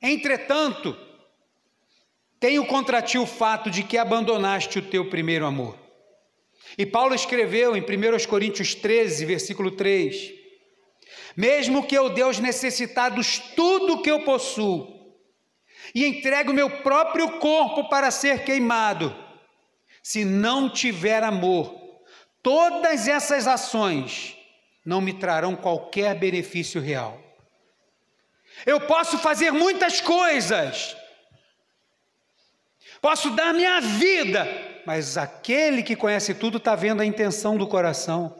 [0.00, 0.96] Entretanto,
[2.38, 5.76] tenho contra ti o fato de que abandonaste o teu primeiro amor.
[6.76, 10.32] E Paulo escreveu em 1 Coríntios 13, versículo 3:
[11.36, 14.96] Mesmo que eu Deus necessitados tudo que eu possuo,
[15.94, 19.14] e entregue o meu próprio corpo para ser queimado,
[20.08, 21.78] se não tiver amor,
[22.42, 24.34] todas essas ações
[24.82, 27.22] não me trarão qualquer benefício real.
[28.64, 30.96] Eu posso fazer muitas coisas,
[33.02, 34.48] posso dar minha vida,
[34.86, 38.34] mas aquele que conhece tudo está vendo a intenção do coração.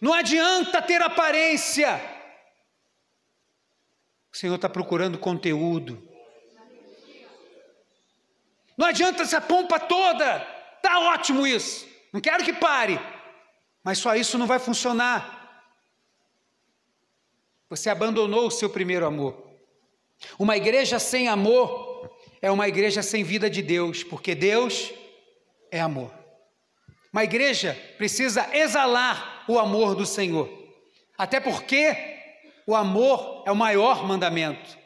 [0.00, 2.00] Não adianta ter aparência,
[4.32, 6.13] o Senhor está procurando conteúdo.
[8.76, 10.40] Não adianta essa pompa toda,
[10.82, 13.00] tá ótimo isso, não quero que pare,
[13.82, 15.42] mas só isso não vai funcionar.
[17.68, 19.42] Você abandonou o seu primeiro amor.
[20.38, 22.10] Uma igreja sem amor
[22.40, 24.92] é uma igreja sem vida de Deus, porque Deus
[25.70, 26.12] é amor.
[27.12, 30.48] Uma igreja precisa exalar o amor do Senhor,
[31.16, 31.96] até porque
[32.66, 34.78] o amor é o maior mandamento.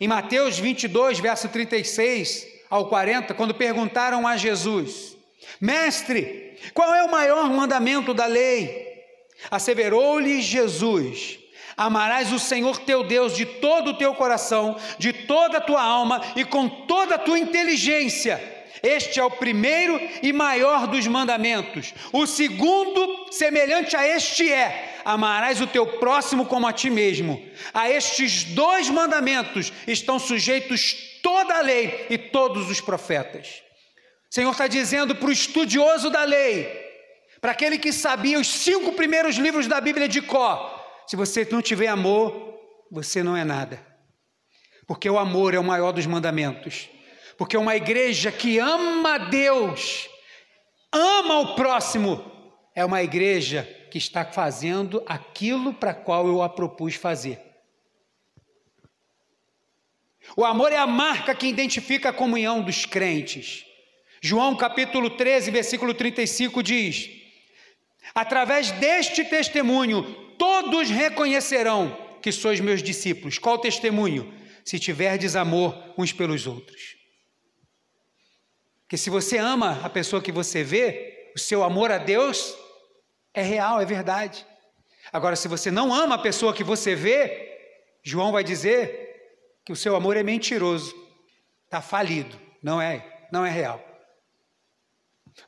[0.00, 5.16] Em Mateus 22, verso 36 ao 40, quando perguntaram a Jesus:
[5.60, 9.04] Mestre, qual é o maior mandamento da lei?
[9.50, 11.38] Asseverou-lhe Jesus:
[11.76, 16.22] Amarás o Senhor teu Deus de todo o teu coração, de toda a tua alma
[16.34, 18.55] e com toda a tua inteligência.
[18.86, 21.92] Este é o primeiro e maior dos mandamentos.
[22.12, 27.44] O segundo, semelhante a este, é: amarás o teu próximo como a ti mesmo.
[27.74, 33.62] A estes dois mandamentos estão sujeitos toda a lei e todos os profetas.
[34.30, 36.68] O Senhor está dizendo para o estudioso da lei,
[37.40, 41.60] para aquele que sabia os cinco primeiros livros da Bíblia de Có, se você não
[41.60, 42.60] tiver amor,
[42.90, 43.84] você não é nada.
[44.86, 46.88] Porque o amor é o maior dos mandamentos.
[47.36, 50.08] Porque uma igreja que ama Deus,
[50.92, 52.24] ama o próximo,
[52.74, 57.40] é uma igreja que está fazendo aquilo para qual eu a propus fazer.
[60.36, 63.64] O amor é a marca que identifica a comunhão dos crentes.
[64.20, 67.08] João capítulo 13, versículo 35 diz:
[68.14, 70.02] Através deste testemunho,
[70.38, 73.38] todos reconhecerão que sois meus discípulos.
[73.38, 74.34] Qual testemunho?
[74.64, 76.95] Se tiverdes amor uns pelos outros.
[78.86, 82.56] Porque se você ama a pessoa que você vê, o seu amor a Deus
[83.34, 84.46] é real, é verdade.
[85.12, 87.58] Agora, se você não ama a pessoa que você vê,
[88.04, 90.94] João vai dizer que o seu amor é mentiroso,
[91.64, 93.84] está falido, não é, não é real.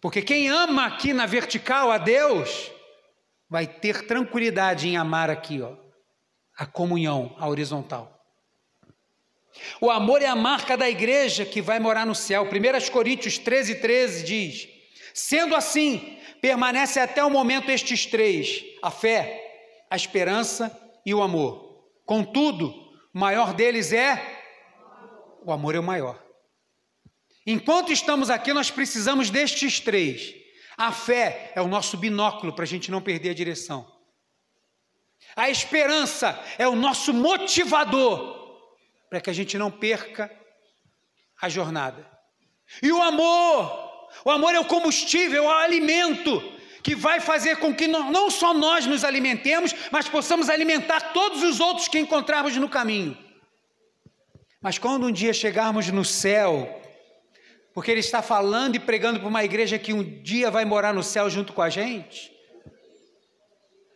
[0.01, 2.73] Porque quem ama aqui na vertical a Deus,
[3.49, 5.77] vai ter tranquilidade em amar aqui, ó,
[6.57, 8.18] a comunhão, a horizontal.
[9.81, 12.45] O amor é a marca da igreja que vai morar no céu.
[12.45, 14.69] 1 Coríntios 13, 13 diz:
[15.15, 21.87] Sendo assim, permanece até o momento estes três: a fé, a esperança e o amor.
[22.05, 22.69] Contudo,
[23.15, 24.37] o maior deles é
[25.45, 26.23] o amor é o maior.
[27.47, 30.35] Enquanto estamos aqui, nós precisamos destes três.
[30.77, 33.91] A fé é o nosso binóculo para a gente não perder a direção.
[35.35, 38.38] A esperança é o nosso motivador
[39.09, 40.31] para que a gente não perca
[41.41, 42.07] a jornada.
[42.83, 46.43] E o amor, o amor é o combustível, é o alimento
[46.83, 51.61] que vai fazer com que não só nós nos alimentemos, mas possamos alimentar todos os
[51.61, 53.17] outros que encontrarmos no caminho.
[54.61, 56.83] Mas quando um dia chegarmos no céu,
[57.75, 61.03] porque ele está falando e pregando para uma igreja que um dia vai morar no
[61.03, 62.33] céu junto com a gente,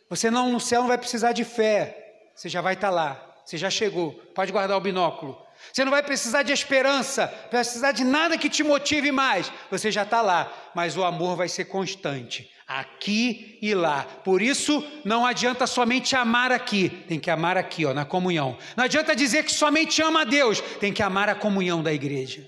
[0.09, 3.32] você não no céu não vai precisar de fé, você já vai estar lá.
[3.45, 5.39] Você já chegou, pode guardar o binóculo.
[5.73, 9.53] Você não vai precisar de esperança, precisar de nada que te motive mais.
[9.71, 14.03] Você já está lá, mas o amor vai ser constante, aqui e lá.
[14.03, 18.59] Por isso, não adianta somente amar aqui, tem que amar aqui, ó, na comunhão.
[18.77, 22.47] Não adianta dizer que somente ama a Deus, tem que amar a comunhão da igreja.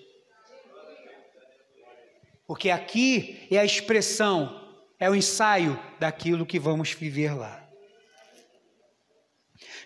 [2.47, 4.61] Porque aqui é a expressão,
[4.99, 7.64] é o ensaio daquilo que vamos viver lá.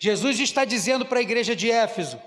[0.01, 2.21] Jesus está dizendo para a igreja de Éfeso: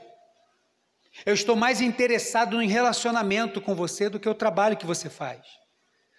[1.26, 5.42] Eu estou mais interessado em relacionamento com você do que o trabalho que você faz.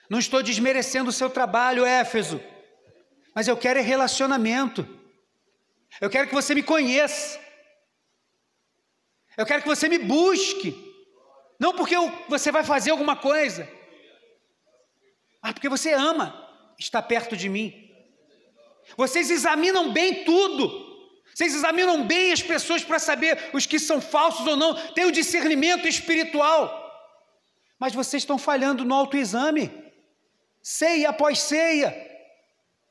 [0.08, 2.40] Não estou desmerecendo o seu trabalho, Éfeso,
[3.34, 4.86] mas eu quero é relacionamento.
[6.00, 7.40] Eu quero que você me conheça.
[9.36, 10.74] Eu quero que você me busque.
[11.58, 11.94] Não porque
[12.28, 13.68] você vai fazer alguma coisa,
[15.40, 16.48] mas porque você ama
[16.78, 17.88] estar perto de mim.
[18.96, 20.91] Vocês examinam bem tudo.
[21.34, 25.12] Vocês examinam bem as pessoas para saber os que são falsos ou não, tem o
[25.12, 26.78] discernimento espiritual.
[27.78, 29.70] Mas vocês estão falhando no autoexame,
[30.62, 32.10] ceia após ceia.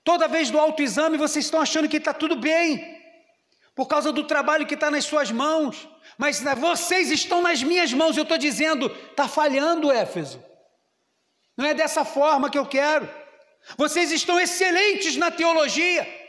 [0.03, 2.99] Toda vez do autoexame vocês estão achando que está tudo bem,
[3.75, 5.87] por causa do trabalho que está nas suas mãos.
[6.17, 10.43] Mas vocês estão nas minhas mãos, eu estou dizendo, está falhando, Éfeso.
[11.55, 13.07] Não é dessa forma que eu quero.
[13.77, 16.20] Vocês estão excelentes na teologia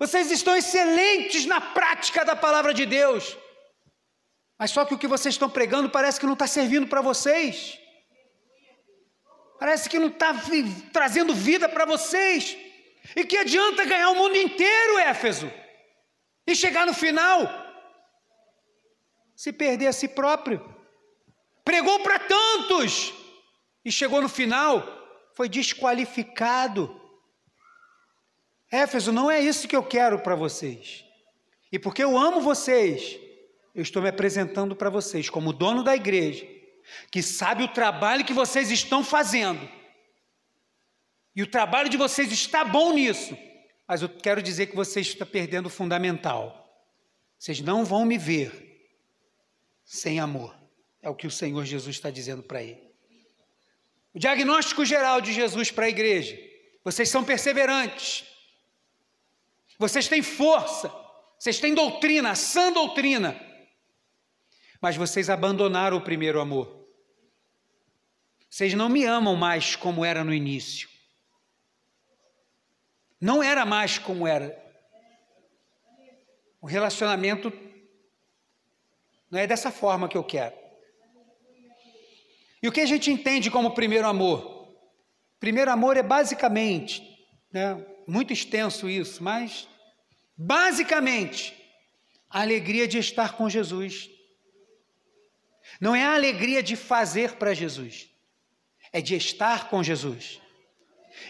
[0.00, 3.36] vocês estão excelentes na prática da palavra de Deus.
[4.58, 7.78] Mas só que o que vocês estão pregando parece que não está servindo para vocês.
[9.58, 10.34] Parece que não está
[10.90, 12.56] trazendo vida para vocês.
[13.14, 15.52] E que adianta ganhar o mundo inteiro, Éfeso?
[16.46, 17.46] E chegar no final,
[19.36, 20.62] se perder a si próprio.
[21.62, 23.12] Pregou para tantos
[23.84, 24.82] e chegou no final,
[25.34, 26.99] foi desqualificado.
[28.70, 31.04] Éfeso, não é isso que eu quero para vocês.
[31.72, 33.18] E porque eu amo vocês,
[33.74, 36.46] eu estou me apresentando para vocês como dono da igreja,
[37.10, 39.68] que sabe o trabalho que vocês estão fazendo.
[41.34, 43.36] E o trabalho de vocês está bom nisso.
[43.86, 46.56] Mas eu quero dizer que vocês estão perdendo o fundamental.
[47.38, 48.88] Vocês não vão me ver
[49.84, 50.54] sem amor.
[51.02, 52.90] É o que o Senhor Jesus está dizendo para ele.
[54.12, 56.38] O diagnóstico geral de Jesus para a igreja:
[56.84, 58.24] vocês são perseverantes,
[59.80, 60.94] vocês têm força,
[61.38, 63.34] vocês têm doutrina, sã doutrina,
[64.78, 66.86] mas vocês abandonaram o primeiro amor.
[68.50, 70.86] Vocês não me amam mais como era no início.
[73.18, 74.54] Não era mais como era.
[76.60, 77.50] O relacionamento
[79.30, 80.54] não é dessa forma que eu quero.
[82.62, 84.76] E o que a gente entende como primeiro amor?
[85.38, 87.02] Primeiro amor é basicamente,
[87.50, 89.68] né, muito extenso isso, mas
[90.36, 91.54] basicamente
[92.28, 94.10] a alegria de estar com Jesus.
[95.80, 98.08] Não é a alegria de fazer para Jesus,
[98.92, 100.40] é de estar com Jesus.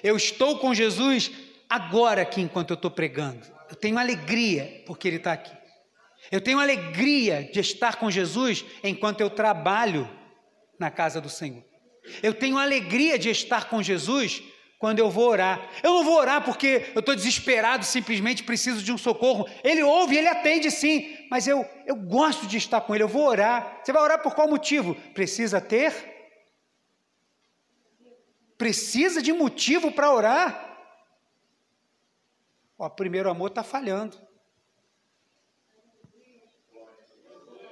[0.02, 1.30] Eu estou com Jesus
[1.68, 3.46] agora aqui enquanto eu estou pregando.
[3.68, 5.56] Eu tenho alegria porque Ele está aqui.
[6.30, 10.08] Eu tenho alegria de estar com Jesus enquanto eu trabalho
[10.78, 11.64] na casa do Senhor.
[12.22, 14.42] Eu tenho alegria de estar com Jesus
[14.80, 15.68] quando eu vou orar.
[15.82, 19.46] Eu não vou orar porque eu estou desesperado, simplesmente preciso de um socorro.
[19.62, 23.26] Ele ouve, ele atende sim, mas eu, eu gosto de estar com ele, eu vou
[23.26, 23.80] orar.
[23.84, 24.94] Você vai orar por qual motivo?
[25.14, 26.10] Precisa ter
[28.56, 30.76] precisa de motivo para orar.
[32.76, 34.18] O primeiro amor está falhando.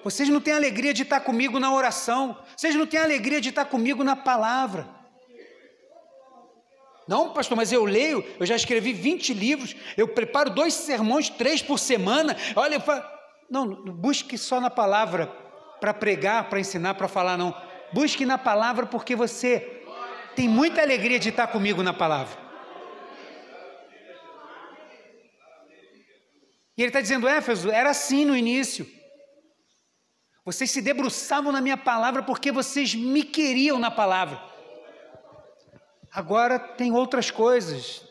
[0.03, 2.43] Vocês não têm alegria de estar comigo na oração.
[2.57, 4.98] Vocês não têm alegria de estar comigo na palavra.
[7.09, 11.63] Não, pastor, mas eu leio, eu já escrevi 20 livros, eu preparo dois sermões, três
[11.63, 12.37] por semana.
[12.55, 13.03] Olha, eu falo,
[13.51, 15.27] não, busque só na palavra
[15.81, 17.55] para pregar, para ensinar, para falar, não.
[17.95, 19.83] Busque na palavra porque você
[20.37, 22.37] tem muita alegria de estar comigo na palavra.
[26.77, 28.87] E ele está dizendo, Éfeso, era assim no início.
[30.45, 34.48] Vocês se debruçavam na minha palavra porque vocês me queriam na palavra.
[36.13, 38.03] Agora tem outras coisas.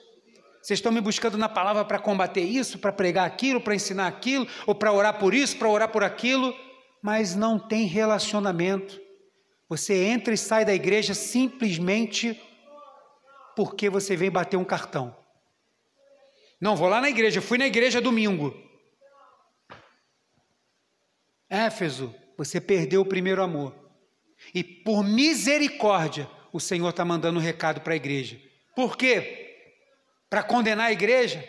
[0.61, 4.47] Vocês estão me buscando na palavra para combater isso, para pregar aquilo, para ensinar aquilo,
[4.65, 6.53] ou para orar por isso, para orar por aquilo,
[7.01, 8.99] mas não tem relacionamento.
[9.69, 12.39] Você entra e sai da igreja simplesmente
[13.55, 15.15] porque você vem bater um cartão.
[16.59, 18.53] Não, vou lá na igreja, fui na igreja domingo.
[21.49, 23.73] Éfeso, você perdeu o primeiro amor.
[24.53, 28.39] E por misericórdia, o Senhor está mandando um recado para a igreja.
[28.75, 29.73] Por quê?
[30.29, 31.43] Para condenar a igreja?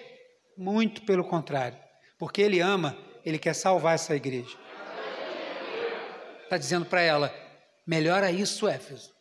[0.57, 1.79] Muito pelo contrário.
[2.19, 4.57] Porque Ele ama, Ele quer salvar essa igreja.
[6.45, 7.35] Está dizendo para ela:
[7.87, 9.13] melhora isso, Éfeso.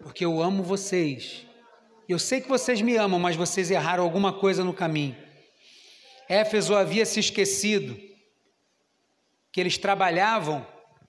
[0.00, 1.46] Porque eu amo vocês
[2.08, 5.16] eu sei que vocês me amam, mas vocês erraram alguma coisa no caminho.
[6.28, 7.98] Éfeso havia se esquecido
[9.50, 10.66] que eles trabalhavam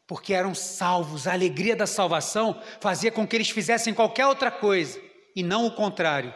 [0.07, 1.27] porque eram salvos.
[1.27, 5.01] A alegria da salvação fazia com que eles fizessem qualquer outra coisa
[5.35, 6.33] e não o contrário.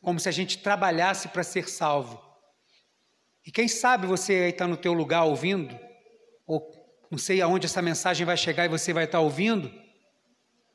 [0.00, 2.22] Como se a gente trabalhasse para ser salvo.
[3.44, 5.78] E quem sabe você aí está no teu lugar ouvindo,
[6.46, 6.68] ou
[7.10, 9.72] não sei aonde essa mensagem vai chegar e você vai estar tá ouvindo.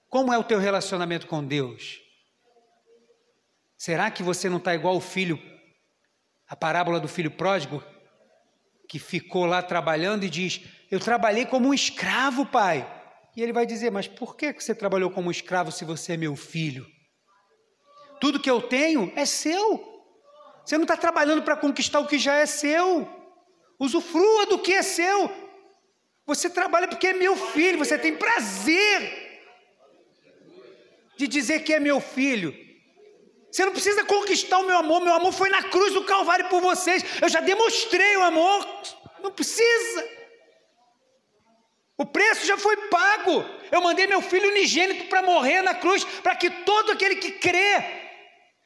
[0.07, 1.99] Como é o teu relacionamento com Deus?
[3.77, 5.41] Será que você não está igual o filho,
[6.47, 7.83] a parábola do filho pródigo,
[8.87, 10.61] que ficou lá trabalhando e diz:
[10.91, 12.85] Eu trabalhei como um escravo, pai.
[13.35, 16.35] E ele vai dizer: Mas por que você trabalhou como escravo se você é meu
[16.35, 16.85] filho?
[18.19, 19.89] Tudo que eu tenho é seu.
[20.65, 23.07] Você não está trabalhando para conquistar o que já é seu.
[23.79, 25.31] Usufrua do que é seu.
[26.27, 27.79] Você trabalha porque é meu filho.
[27.79, 29.31] Você tem prazer
[31.17, 32.53] de dizer que é meu filho.
[33.49, 36.61] Você não precisa conquistar o meu amor, meu amor foi na cruz do Calvário por
[36.61, 37.03] vocês.
[37.21, 38.65] Eu já demonstrei o amor,
[39.21, 40.20] não precisa.
[42.01, 43.45] O preço já foi pago.
[43.71, 47.83] Eu mandei meu filho unigênito para morrer na cruz, para que todo aquele que crê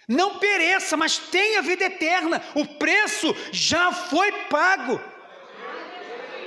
[0.07, 2.41] não pereça, mas tenha vida eterna.
[2.53, 5.01] O preço já foi pago.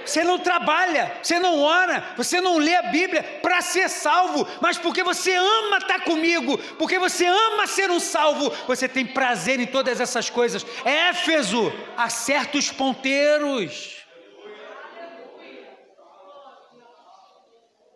[0.03, 4.79] Você não trabalha, você não ora, você não lê a Bíblia para ser salvo, mas
[4.79, 9.67] porque você ama estar comigo, porque você ama ser um salvo, você tem prazer em
[9.67, 10.65] todas essas coisas.
[10.87, 13.98] Éfeso, acerta os ponteiros.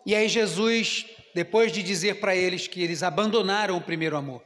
[0.05, 4.43] E aí Jesus, depois de dizer para eles que eles abandonaram o primeiro amor,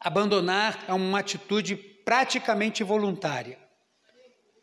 [0.00, 3.58] abandonar é uma atitude praticamente voluntária.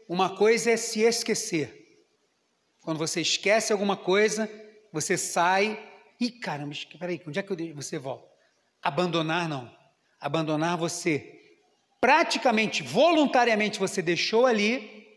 [0.08, 1.82] Uma coisa é se esquecer.
[2.82, 4.50] Quando você esquece alguma coisa,
[4.92, 5.82] você sai
[6.20, 8.28] e caramba, peraí, onde é que eu você volta?
[8.82, 9.74] Abandonar não.
[10.20, 11.40] Abandonar você
[12.00, 15.08] praticamente, voluntariamente você deixou ali,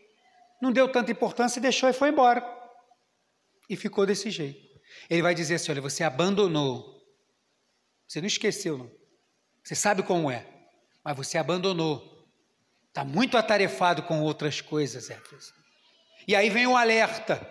[0.61, 2.56] não deu tanta importância, deixou e foi embora.
[3.69, 4.67] E ficou desse jeito.
[5.09, 6.97] Ele vai dizer assim: olha, você abandonou.
[8.07, 8.91] Você não esqueceu, não.
[9.63, 10.45] Você sabe como é,
[11.03, 12.25] mas você abandonou.
[12.87, 15.53] Está muito atarefado com outras coisas, Éfeso.
[16.27, 17.45] E aí vem o alerta.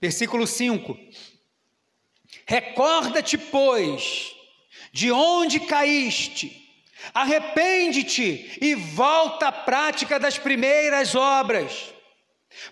[0.00, 0.98] Versículo 5:
[2.46, 4.34] Recorda-te, pois,
[4.92, 6.62] de onde caíste,
[7.12, 11.94] arrepende-te e volta à prática das primeiras obras.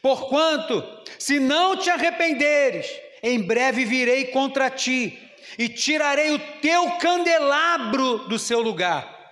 [0.01, 0.83] Porquanto,
[1.19, 2.87] se não te arrependeres,
[3.23, 5.19] em breve virei contra ti
[5.59, 9.23] e tirarei o teu candelabro do seu lugar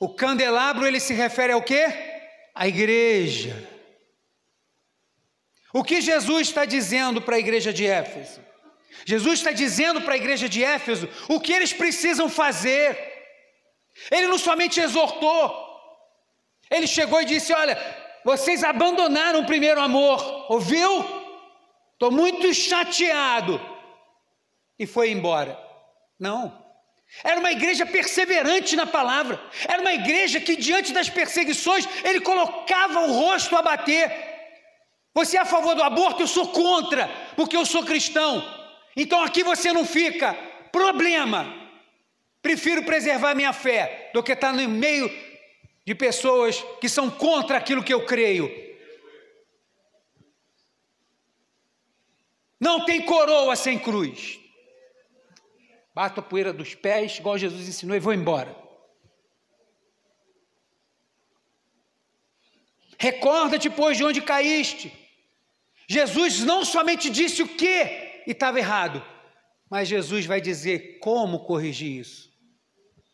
[0.00, 1.86] o candelabro ele se refere ao quê?
[2.54, 3.68] A igreja.
[5.72, 8.40] O que Jesus está dizendo para a igreja de Éfeso?
[9.04, 12.96] Jesus está dizendo para a igreja de Éfeso o que eles precisam fazer.
[14.10, 15.52] Ele não somente exortou,
[16.70, 17.76] ele chegou e disse: Olha,
[18.24, 21.04] vocês abandonaram o primeiro amor, ouviu?
[21.92, 23.60] Estou muito chateado.
[24.78, 25.58] E foi embora.
[26.18, 26.66] Não.
[27.24, 29.40] Era uma igreja perseverante na palavra.
[29.66, 34.12] Era uma igreja que, diante das perseguições, ele colocava o rosto a bater.
[35.14, 36.22] Você é a favor do aborto?
[36.22, 38.44] Eu sou contra, porque eu sou cristão.
[38.96, 40.34] Então aqui você não fica,
[40.70, 41.52] problema.
[42.40, 45.08] Prefiro preservar minha fé do que estar no meio
[45.88, 48.46] de pessoas que são contra aquilo que eu creio.
[52.60, 54.38] Não tem coroa sem cruz.
[55.94, 58.54] Bato a poeira dos pés, igual Jesus ensinou, e vou embora.
[62.98, 64.92] Recorda-te, pois, de onde caíste.
[65.88, 69.02] Jesus não somente disse o que estava errado,
[69.70, 72.27] mas Jesus vai dizer como corrigir isso.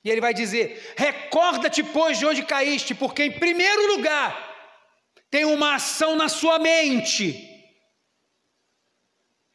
[0.05, 4.55] E ele vai dizer: recorda-te, pois, de onde caíste, porque, em primeiro lugar,
[5.31, 7.51] tem uma ação na sua mente.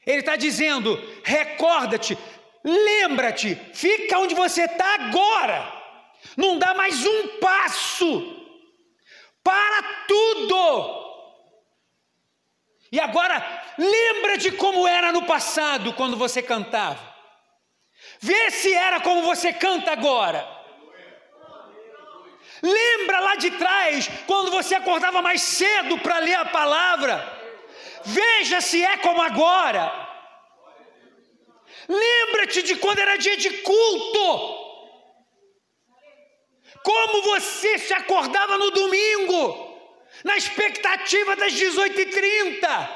[0.05, 2.17] Ele está dizendo: recorda-te,
[2.63, 5.71] lembra-te, fica onde você está agora,
[6.35, 8.35] não dá mais um passo,
[9.43, 10.99] para tudo.
[12.91, 17.09] E agora, lembra de como era no passado, quando você cantava.
[18.20, 20.45] Vê se era como você canta agora.
[22.61, 27.15] Lembra lá de trás, quando você acordava mais cedo para ler a palavra.
[28.03, 30.07] Veja se é como agora.
[31.88, 34.59] Lembra-te de quando era dia de culto.
[36.84, 39.43] Como você se acordava no domingo,
[40.24, 42.89] na expectativa das 18h30.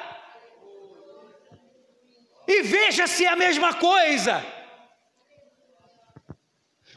[2.48, 4.53] E veja se é a mesma coisa.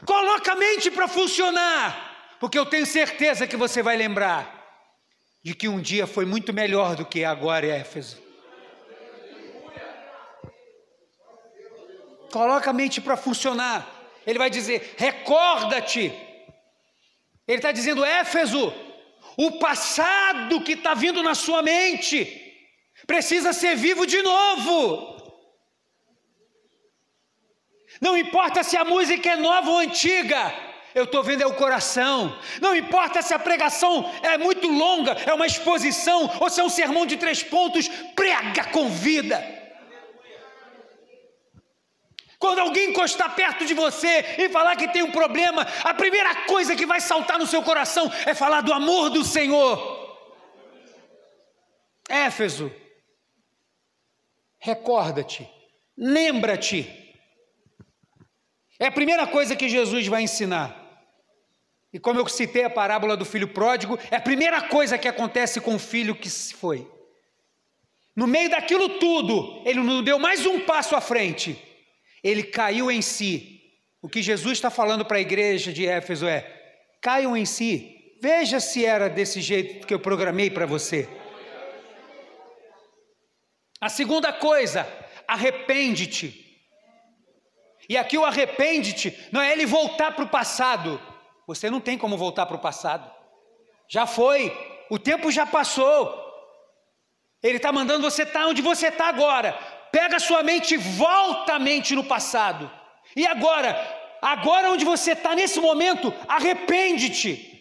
[0.05, 4.53] Coloca a mente para funcionar, porque eu tenho certeza que você vai lembrar
[5.43, 8.21] de que um dia foi muito melhor do que agora em Éfeso.
[12.31, 13.87] Coloca a mente para funcionar.
[14.25, 16.13] Ele vai dizer: recorda-te.
[17.47, 18.73] Ele está dizendo, Éfeso,
[19.37, 22.43] o passado que está vindo na sua mente
[23.05, 25.16] precisa ser vivo de novo.
[27.99, 30.53] Não importa se a música é nova ou antiga,
[30.93, 32.37] eu estou vendo é o coração.
[32.59, 36.69] Não importa se a pregação é muito longa, é uma exposição, ou se é um
[36.69, 39.55] sermão de três pontos, prega com vida.
[42.39, 46.75] Quando alguém encostar perto de você e falar que tem um problema, a primeira coisa
[46.75, 50.05] que vai saltar no seu coração é falar do amor do Senhor.
[52.07, 52.73] Éfeso,
[54.59, 55.49] recorda-te,
[55.97, 57.06] lembra-te
[58.79, 60.87] é a primeira coisa que Jesus vai ensinar.
[61.91, 65.59] E como eu citei a parábola do filho pródigo, é a primeira coisa que acontece
[65.59, 66.87] com o filho que se foi.
[68.15, 71.61] No meio daquilo tudo, ele não deu mais um passo à frente,
[72.23, 73.61] ele caiu em si.
[74.01, 76.41] O que Jesus está falando para a igreja de Éfeso é:
[77.01, 81.07] caiam em si, veja se era desse jeito que eu programei para você.
[83.79, 84.87] A segunda coisa,
[85.27, 86.46] arrepende-te.
[87.89, 91.01] E aqui o arrepende-te não é ele voltar para o passado.
[91.47, 93.09] Você não tem como voltar para o passado.
[93.87, 94.51] Já foi,
[94.89, 96.25] o tempo já passou.
[97.41, 99.53] Ele está mandando você estar tá onde você está agora.
[99.91, 102.69] Pega a sua mente e volta a mente no passado.
[103.15, 103.75] E agora,
[104.21, 107.53] agora onde você está nesse momento, arrepende-te.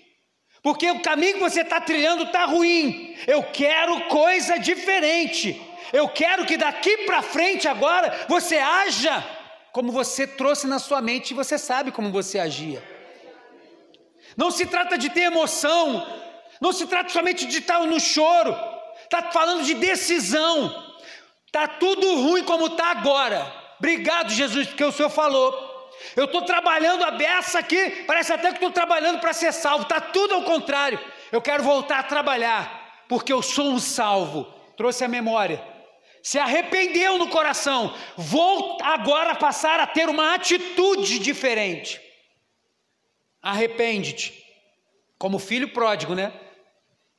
[0.60, 3.16] Porque o caminho que você está trilhando está ruim.
[3.28, 5.60] Eu quero coisa diferente.
[5.92, 9.35] Eu quero que daqui para frente agora você haja
[9.76, 12.82] como você trouxe na sua mente, você sabe como você agia.
[14.34, 15.84] Não se trata de ter emoção,
[16.62, 18.56] não se trata somente de estar no choro,
[19.04, 20.94] está falando de decisão.
[21.44, 23.52] Está tudo ruim como está agora.
[23.78, 25.52] Obrigado, Jesus, porque o Senhor falou.
[26.16, 29.82] Eu estou trabalhando a beça aqui, parece até que estou trabalhando para ser salvo.
[29.82, 30.98] Está tudo ao contrário.
[31.30, 34.50] Eu quero voltar a trabalhar, porque eu sou um salvo.
[34.74, 35.75] Trouxe a memória
[36.26, 42.00] se arrependeu no coração, vou agora passar a ter uma atitude diferente.
[43.40, 44.44] Arrepende-te,
[45.16, 46.32] como filho pródigo, né?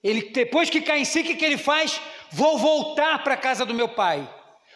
[0.04, 2.02] Ele depois que cai em si, o que, que ele faz?
[2.34, 4.30] Vou voltar para a casa do meu pai,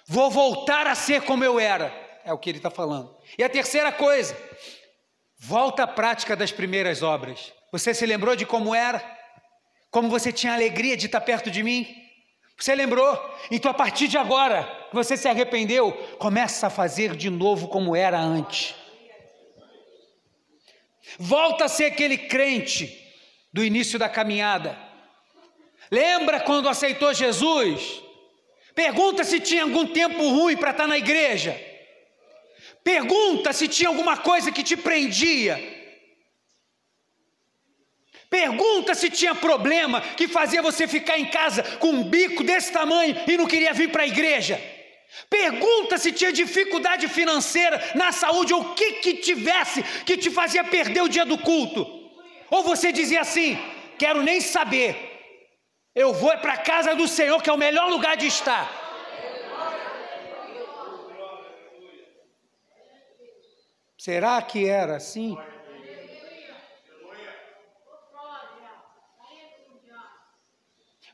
[0.07, 3.13] vou voltar a ser como eu era, é o que ele está falando.
[3.38, 4.34] E a terceira coisa,
[5.38, 7.51] volta à prática das primeiras obras.
[7.69, 9.03] Você se lembrou de como era?
[9.89, 12.01] Como você tinha alegria de estar perto de mim?
[12.62, 13.20] Você lembrou?
[13.49, 17.95] Então, a partir de agora, que você se arrependeu, começa a fazer de novo como
[17.95, 18.76] era antes.
[21.18, 22.95] Volta a ser aquele crente
[23.51, 24.78] do início da caminhada.
[25.89, 28.03] Lembra quando aceitou Jesus?
[28.76, 31.59] Pergunta se tinha algum tempo ruim para estar na igreja.
[32.84, 35.80] Pergunta se tinha alguma coisa que te prendia.
[38.32, 43.13] Pergunta se tinha problema que fazia você ficar em casa com um bico desse tamanho
[43.27, 44.57] e não queria vir para a igreja.
[45.29, 50.63] Pergunta se tinha dificuldade financeira na saúde ou o que que tivesse que te fazia
[50.63, 51.86] perder o dia do culto.
[52.49, 53.59] Ou você dizia assim:
[53.99, 54.95] quero nem saber.
[55.93, 58.65] Eu vou para a casa do Senhor, que é o melhor lugar de estar.
[63.97, 65.38] Será que era assim?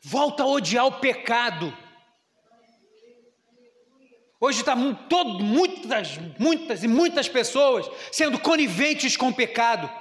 [0.09, 1.77] Volta a odiar o pecado.
[4.39, 9.91] Hoje está muitas, muitas e muitas pessoas sendo coniventes com o pecado.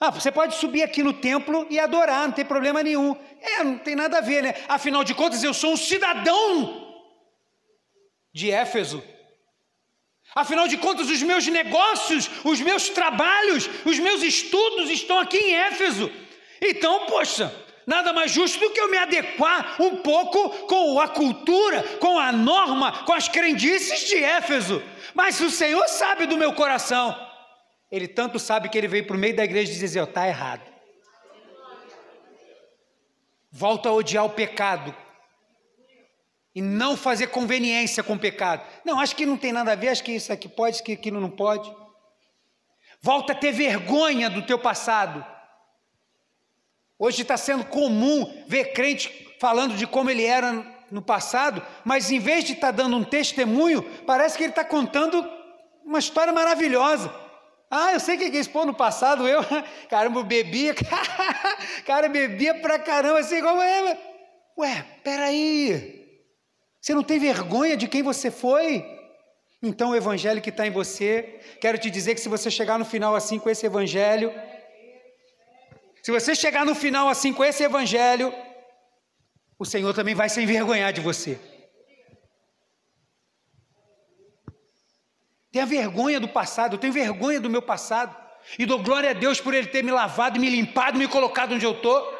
[0.00, 3.16] Ah, você pode subir aqui no templo e adorar, não tem problema nenhum.
[3.40, 4.54] É, não tem nada a ver, né?
[4.66, 6.98] Afinal de contas, eu sou um cidadão
[8.32, 9.00] de Éfeso.
[10.34, 15.54] Afinal de contas, os meus negócios, os meus trabalhos, os meus estudos estão aqui em
[15.54, 16.10] Éfeso.
[16.60, 17.54] Então, poxa,
[17.86, 22.32] nada mais justo do que eu me adequar um pouco com a cultura, com a
[22.32, 24.82] norma, com as crendices de Éfeso.
[25.14, 27.16] Mas o Senhor sabe do meu coração.
[27.90, 30.62] Ele tanto sabe que ele veio para o meio da igreja e dizer: está errado.
[33.50, 34.94] Volta a odiar o pecado.
[36.54, 38.64] E não fazer conveniência com o pecado.
[38.84, 41.20] Não, acho que não tem nada a ver, acho que isso aqui pode, que aquilo
[41.20, 41.72] não pode.
[43.00, 45.24] Volta a ter vergonha do teu passado.
[47.00, 52.18] Hoje está sendo comum ver crente falando de como ele era no passado, mas em
[52.18, 55.26] vez de estar tá dando um testemunho, parece que ele está contando
[55.82, 57.10] uma história maravilhosa.
[57.70, 58.50] Ah, eu sei o que é isso.
[58.50, 59.40] Pô, no passado eu,
[59.88, 60.74] caramba, bebia,
[61.86, 63.98] cara, bebia pra caramba, assim, como é?
[64.58, 66.06] Ué, peraí.
[66.82, 68.84] Você não tem vergonha de quem você foi?
[69.62, 72.84] Então o evangelho que está em você, quero te dizer que se você chegar no
[72.84, 74.30] final assim com esse evangelho,
[76.10, 78.34] se você chegar no final assim com esse evangelho,
[79.56, 81.38] o Senhor também vai se envergonhar de você.
[85.52, 88.16] Tenha vergonha do passado, eu tenho vergonha do meu passado.
[88.58, 91.64] E dou glória a Deus por Ele ter me lavado, me limpado, me colocado onde
[91.64, 92.18] eu estou.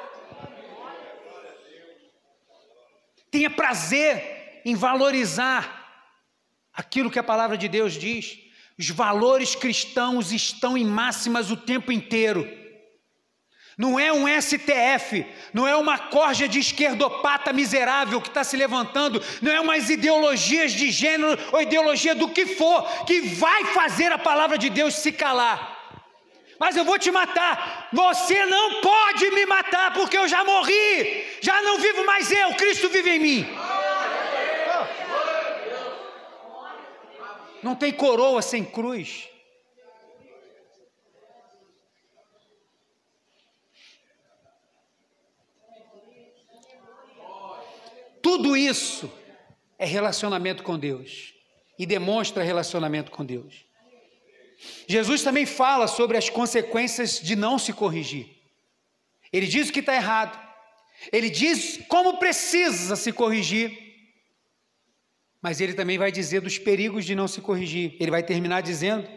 [3.28, 6.05] Tenha prazer em valorizar
[6.72, 8.38] aquilo que a palavra de Deus diz.
[8.78, 12.60] Os valores cristãos estão em máximas o tempo inteiro
[13.81, 15.24] não é um STF,
[15.55, 20.72] não é uma corja de esquerdopata miserável que está se levantando, não é umas ideologias
[20.72, 25.11] de gênero ou ideologia do que for, que vai fazer a palavra de Deus se
[25.11, 25.78] calar.
[26.59, 31.62] Mas eu vou te matar, você não pode me matar, porque eu já morri, já
[31.62, 33.47] não vivo mais eu, Cristo vive em mim.
[37.62, 39.30] Não tem coroa sem cruz.
[48.23, 49.11] Tudo isso
[49.79, 51.35] é relacionamento com Deus
[51.79, 53.64] e demonstra relacionamento com Deus.
[54.87, 58.29] Jesus também fala sobre as consequências de não se corrigir.
[59.33, 60.39] Ele diz o que está errado,
[61.11, 63.91] ele diz como precisa se corrigir,
[65.41, 67.97] mas ele também vai dizer dos perigos de não se corrigir.
[67.99, 69.09] Ele vai terminar dizendo,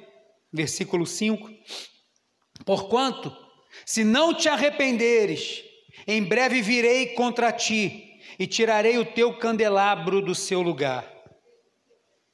[0.51, 1.49] versículo 5:
[2.63, 3.35] Porquanto,
[3.85, 5.61] se não te arrependeres,
[6.07, 11.05] em breve virei contra ti e tirarei o teu candelabro do seu lugar.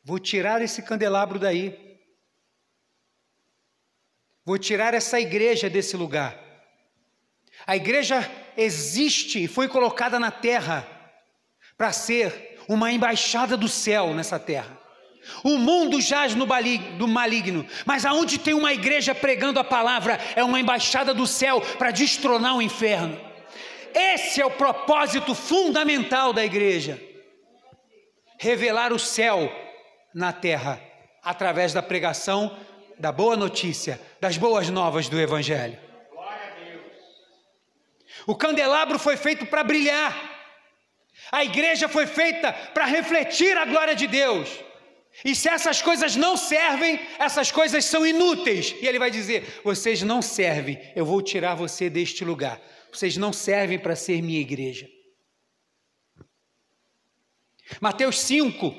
[0.03, 1.99] Vou tirar esse candelabro daí.
[4.45, 6.37] Vou tirar essa igreja desse lugar.
[7.67, 10.87] A igreja existe e foi colocada na terra
[11.77, 14.77] para ser uma embaixada do céu nessa terra.
[15.43, 16.47] O mundo jaz no
[16.97, 21.61] do maligno, mas aonde tem uma igreja pregando a palavra, é uma embaixada do céu
[21.77, 23.28] para destronar o inferno.
[23.93, 26.99] Esse é o propósito fundamental da igreja:
[28.37, 29.51] revelar o céu
[30.13, 30.81] na terra
[31.23, 32.57] através da pregação
[32.97, 35.77] da boa notícia, das boas novas do Evangelho.
[38.27, 40.15] O candelabro foi feito para brilhar,
[41.31, 44.49] a igreja foi feita para refletir a glória de Deus.
[45.25, 48.75] E se essas coisas não servem, essas coisas são inúteis.
[48.79, 52.59] E ele vai dizer: vocês não servem, eu vou tirar você deste lugar
[52.91, 54.89] vocês não servem para ser minha igreja.
[57.79, 58.75] Mateus 5,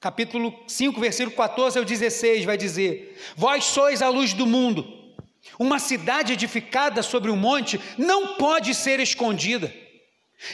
[0.00, 5.00] capítulo 5, versículo 14 ao 16, vai dizer: Vós sois a luz do mundo.
[5.58, 9.72] Uma cidade edificada sobre um monte não pode ser escondida.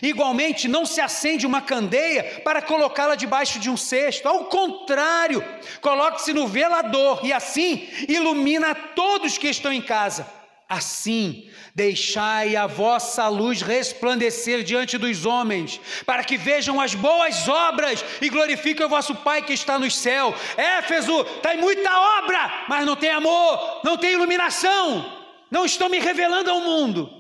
[0.02, 4.28] Igualmente, não se acende uma candeia para colocá-la debaixo de um cesto.
[4.28, 5.42] Ao contrário,
[5.80, 10.37] coloque-se no velador e assim ilumina todos que estão em casa.
[10.68, 18.04] Assim, deixai a vossa luz resplandecer diante dos homens, para que vejam as boas obras
[18.20, 20.34] e glorifiquem o vosso Pai que está no céu.
[20.58, 25.10] Éfeso, tem muita obra, mas não tem amor, não tem iluminação,
[25.50, 27.10] não estão me revelando ao mundo.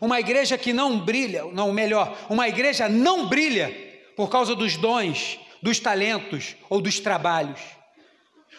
[0.00, 3.74] Uma igreja que não brilha, não melhor, uma igreja não brilha
[4.14, 7.75] por causa dos dons, dos talentos ou dos trabalhos.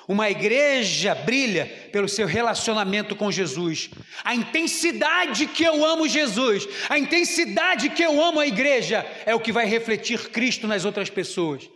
[0.07, 3.89] Uma igreja brilha pelo seu relacionamento com Jesus.
[4.23, 9.39] A intensidade que eu amo Jesus, a intensidade que eu amo a igreja, é o
[9.39, 11.69] que vai refletir Cristo nas outras pessoas.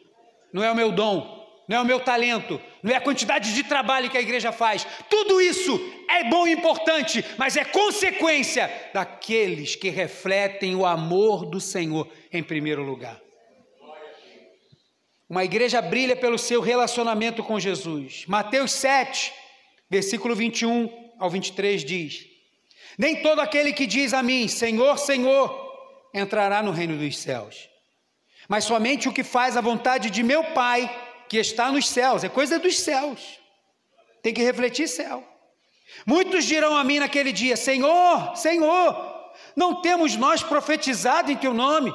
[0.53, 3.63] Não é o meu dom, não é o meu talento, não é a quantidade de
[3.63, 4.87] trabalho que a igreja faz.
[5.09, 5.79] Tudo isso
[6.09, 12.41] é bom e importante, mas é consequência daqueles que refletem o amor do Senhor em
[12.41, 13.19] primeiro lugar.
[15.31, 18.25] Uma igreja brilha pelo seu relacionamento com Jesus.
[18.27, 19.31] Mateus 7,
[19.89, 22.25] versículo 21 ao 23 diz:
[22.97, 27.69] Nem todo aquele que diz a mim, Senhor, Senhor, entrará no reino dos céus,
[28.49, 30.93] mas somente o que faz a vontade de meu Pai
[31.29, 33.39] que está nos céus, é coisa dos céus,
[34.21, 35.25] tem que refletir céu.
[36.05, 41.93] Muitos dirão a mim naquele dia: Senhor, Senhor, não temos nós profetizado em Teu nome,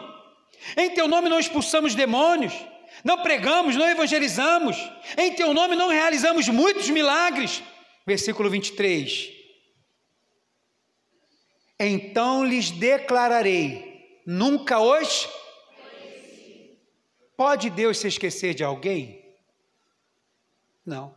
[0.74, 2.54] em Teu nome não expulsamos demônios
[3.04, 4.76] não pregamos, não evangelizamos,
[5.16, 7.62] em teu nome não realizamos muitos milagres.
[8.06, 9.32] Versículo 23.
[11.78, 15.28] Então lhes declararei: nunca os.
[17.36, 19.22] Pode Deus se esquecer de alguém?
[20.84, 21.14] Não,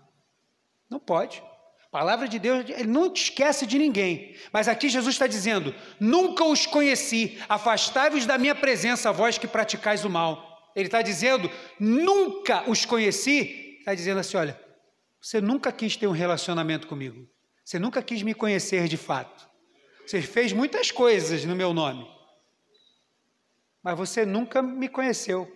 [0.90, 1.42] não pode.
[1.86, 4.36] A palavra de Deus, ele não te esquece de ninguém.
[4.52, 10.04] Mas aqui Jesus está dizendo: nunca os conheci, afastai-vos da minha presença, vós que praticais
[10.04, 10.49] o mal.
[10.76, 11.50] Ele está dizendo,
[11.80, 13.78] nunca os conheci.
[13.80, 14.60] Está dizendo assim: olha,
[15.22, 17.28] você nunca quis ter um relacionamento comigo.
[17.64, 19.48] Você nunca quis me conhecer de fato.
[20.06, 22.10] Você fez muitas coisas no meu nome.
[23.84, 25.48] Mas você nunca me conheceu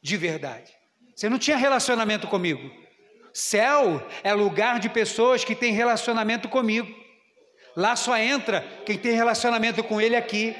[0.00, 0.72] de verdade.
[1.14, 2.70] Você não tinha relacionamento comigo.
[3.32, 6.88] Céu é lugar de pessoas que têm relacionamento comigo.
[7.76, 10.56] Lá só entra quem tem relacionamento com ele aqui.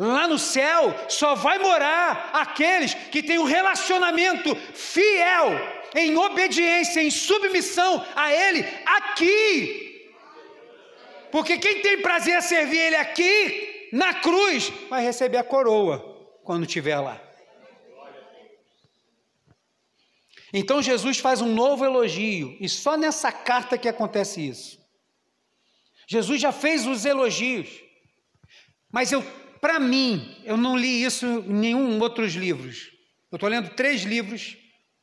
[0.00, 5.50] Lá no céu só vai morar aqueles que têm um relacionamento fiel,
[5.94, 10.10] em obediência, em submissão a Ele aqui.
[11.30, 15.98] Porque quem tem prazer a servir Ele aqui, na cruz, vai receber a coroa
[16.44, 17.20] quando estiver lá.
[20.50, 24.80] Então Jesus faz um novo elogio, e só nessa carta que acontece isso.
[26.08, 27.68] Jesus já fez os elogios,
[28.90, 29.22] mas eu
[29.60, 32.90] para mim, eu não li isso em nenhum outros livros.
[33.30, 34.56] Eu estou lendo três livros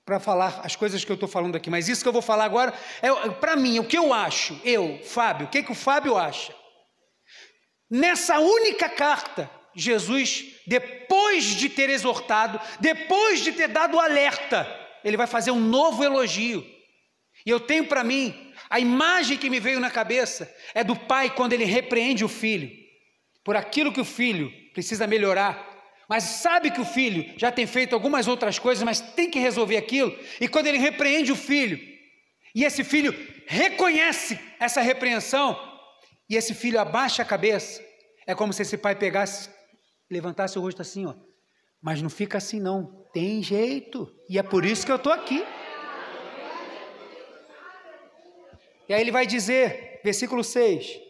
[0.04, 2.46] para falar as coisas que eu estou falando aqui, mas isso que eu vou falar
[2.46, 6.18] agora é para mim, o que eu acho, eu, Fábio, o que, que o Fábio
[6.18, 6.56] acha?
[7.90, 14.68] Nessa única carta, Jesus, depois de ter exortado, depois de ter dado alerta,
[15.04, 16.66] ele vai fazer um novo elogio.
[17.46, 21.30] E eu tenho para mim, a imagem que me veio na cabeça é do pai
[21.30, 22.87] quando ele repreende o filho
[23.48, 25.56] por aquilo que o filho precisa melhorar,
[26.10, 29.78] mas sabe que o filho já tem feito algumas outras coisas, mas tem que resolver
[29.78, 31.80] aquilo, e quando ele repreende o filho,
[32.54, 35.58] e esse filho reconhece essa repreensão,
[36.30, 37.82] e esse filho abaixa a cabeça,
[38.28, 39.50] é como se esse pai pegasse,
[40.12, 41.16] levantasse o rosto assim, ó.
[41.82, 45.42] Mas não fica assim não, tem jeito, e é por isso que eu estou aqui.
[48.90, 51.07] E aí ele vai dizer, versículo 6: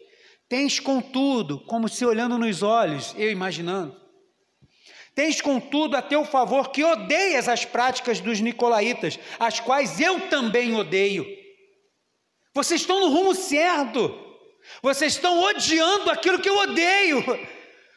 [0.48, 3.94] Tens, contudo, como se olhando nos olhos, eu imaginando,
[5.14, 10.74] tens, contudo, a teu favor que odeias as práticas dos nicolaítas, as quais eu também
[10.74, 11.26] odeio.
[12.54, 14.26] Vocês estão no rumo certo,
[14.82, 17.22] vocês estão odiando aquilo que eu odeio,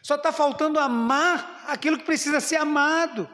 [0.04, 3.30] só está faltando amar aquilo que precisa ser amado,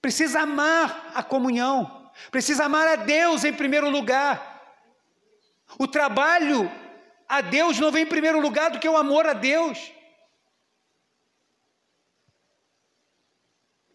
[0.00, 4.50] precisa amar a comunhão, precisa amar a Deus em primeiro lugar.
[5.78, 6.70] O trabalho
[7.32, 9.90] a Deus não vem em primeiro lugar do que o amor a Deus.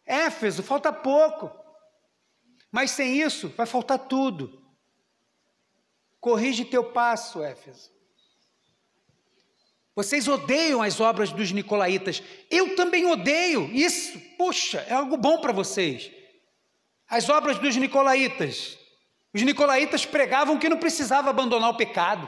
[0.04, 1.52] Éfeso, falta pouco.
[2.72, 4.60] Mas sem isso, vai faltar tudo.
[6.20, 7.92] Corrige teu passo, Éfeso.
[9.96, 12.24] Vocês odeiam as obras dos nicolaítas.
[12.50, 13.70] Eu também odeio.
[13.72, 16.12] Isso, puxa, é algo bom para vocês.
[17.08, 18.80] As obras dos nicolaítas.
[19.32, 22.28] Os nicolaítas pregavam que não precisava abandonar o pecado.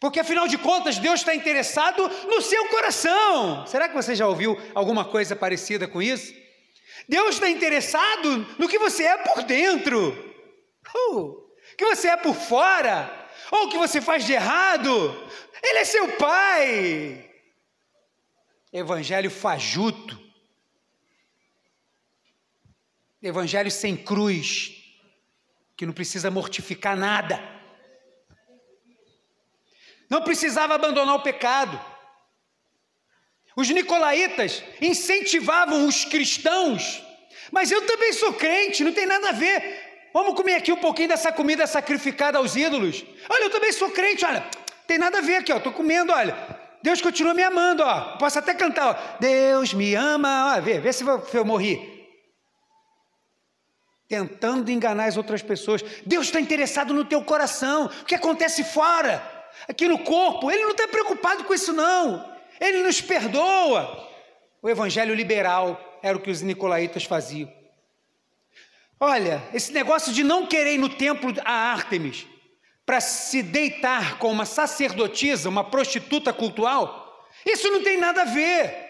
[0.00, 3.66] Porque afinal de contas, Deus está interessado no seu coração.
[3.66, 6.32] Será que você já ouviu alguma coisa parecida com isso?
[7.08, 10.10] Deus está interessado no que você é por dentro.
[11.10, 14.90] Uh, que você é por fora, ou o que você faz de errado.
[15.62, 17.30] Ele é seu pai.
[18.72, 20.18] Evangelho fajuto.
[23.22, 24.70] Evangelho sem cruz,
[25.76, 27.57] que não precisa mortificar nada.
[30.08, 31.78] Não precisava abandonar o pecado.
[33.56, 37.02] Os nicolaítas incentivavam os cristãos,
[37.50, 40.10] mas eu também sou crente, não tem nada a ver.
[40.14, 43.04] Vamos comer aqui um pouquinho dessa comida sacrificada aos ídolos.
[43.28, 44.44] Olha, eu também sou crente, olha,
[44.86, 46.36] tem nada a ver aqui, ó, tô comendo, olha.
[46.82, 48.16] Deus continua me amando, ó.
[48.16, 49.18] Posso até cantar, ó.
[49.18, 52.06] Deus me ama, ó, vê, vê se eu, se eu morri.
[54.08, 55.82] Tentando enganar as outras pessoas.
[56.06, 57.86] Deus está interessado no teu coração.
[57.86, 59.20] O que acontece fora,
[59.66, 62.36] aqui no corpo, Ele não está preocupado com isso, não.
[62.60, 64.08] Ele nos perdoa.
[64.60, 67.52] O evangelho liberal era o que os nicolaítas faziam.
[69.00, 72.26] Olha, esse negócio de não querer ir no templo a Ártemis
[72.84, 78.88] para se deitar com uma sacerdotisa, uma prostituta cultural, isso não tem nada a ver.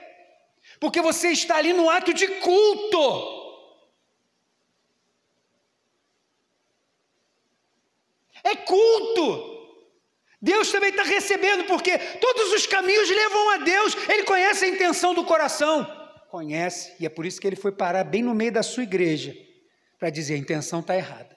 [0.80, 3.38] Porque você está ali no ato de culto.
[8.42, 9.58] É culto.
[10.68, 15.14] Deus também está recebendo, porque todos os caminhos levam a Deus, Ele conhece a intenção
[15.14, 15.86] do coração.
[16.30, 19.34] Conhece, e é por isso que ele foi parar bem no meio da sua igreja,
[19.98, 21.36] para dizer: a intenção está errada.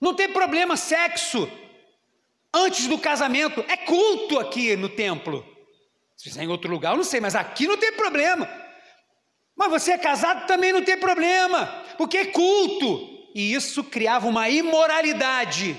[0.00, 1.48] Não tem problema sexo
[2.52, 5.46] antes do casamento, é culto aqui no templo.
[6.16, 8.48] Se fizer em outro lugar, eu não sei, mas aqui não tem problema.
[9.54, 11.66] Mas você é casado também não tem problema,
[11.96, 13.14] porque é culto.
[13.34, 15.76] E isso criava uma imoralidade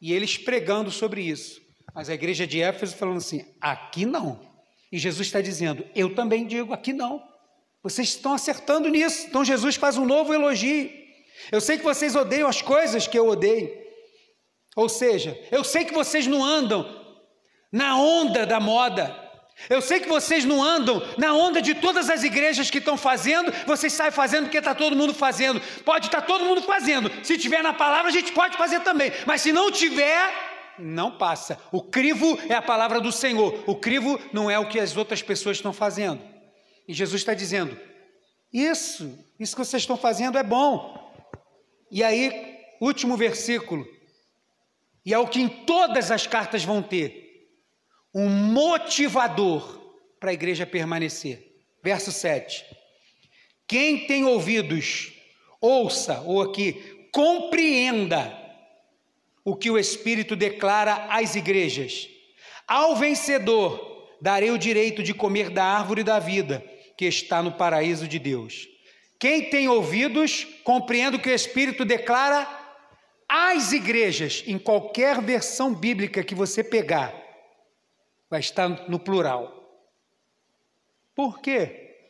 [0.00, 1.60] e eles pregando sobre isso.
[1.94, 4.40] Mas a igreja de Éfeso falando assim: aqui não.
[4.90, 7.22] E Jesus está dizendo: eu também digo, aqui não.
[7.82, 9.26] Vocês estão acertando nisso.
[9.26, 10.90] Então Jesus faz um novo elogio.
[11.50, 13.70] Eu sei que vocês odeiam as coisas que eu odeio.
[14.76, 17.00] Ou seja, eu sei que vocês não andam
[17.72, 19.16] na onda da moda,
[19.68, 23.52] eu sei que vocês não andam na onda de todas as igrejas que estão fazendo,
[23.66, 25.60] vocês saem fazendo porque está todo mundo fazendo.
[25.84, 27.10] Pode estar tá todo mundo fazendo.
[27.24, 29.12] Se tiver na palavra, a gente pode fazer também.
[29.26, 30.32] Mas se não tiver,
[30.78, 31.58] não passa.
[31.70, 33.62] O crivo é a palavra do Senhor.
[33.66, 36.20] O crivo não é o que as outras pessoas estão fazendo.
[36.88, 37.78] E Jesus está dizendo:
[38.52, 41.12] Isso, isso que vocês estão fazendo é bom.
[41.90, 43.86] E aí, último versículo.
[45.04, 47.29] E é o que em todas as cartas vão ter
[48.14, 49.80] um motivador
[50.18, 51.50] para a igreja permanecer.
[51.82, 52.64] Verso 7.
[53.66, 55.12] Quem tem ouvidos,
[55.60, 58.36] ouça, ou aqui, compreenda
[59.44, 62.08] o que o Espírito declara às igrejas.
[62.66, 66.64] Ao vencedor, darei o direito de comer da árvore da vida,
[66.96, 68.68] que está no paraíso de Deus.
[69.18, 72.48] Quem tem ouvidos, compreenda o que o Espírito declara
[73.28, 77.19] às igrejas, em qualquer versão bíblica que você pegar
[78.30, 79.60] vai estar no plural.
[81.14, 82.06] Por quê?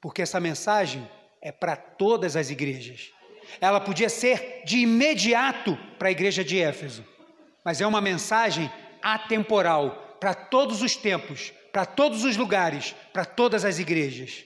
[0.00, 1.08] Porque essa mensagem
[1.40, 3.12] é para todas as igrejas.
[3.60, 7.04] Ela podia ser de imediato para a igreja de Éfeso,
[7.62, 8.72] mas é uma mensagem
[9.02, 14.44] atemporal para todos os tempos, para todos os lugares, para todas as igrejas.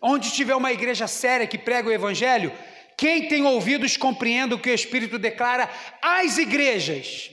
[0.00, 2.50] Onde tiver uma igreja séria que prega o evangelho,
[2.96, 5.68] quem tem ouvidos compreenda o que o Espírito declara
[6.00, 7.30] às igrejas.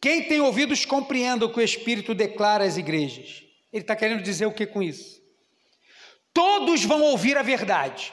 [0.00, 3.42] Quem tem ouvidos compreenda o que o Espírito declara às igrejas.
[3.72, 5.20] Ele está querendo dizer o que com isso?
[6.32, 8.12] Todos vão ouvir a verdade.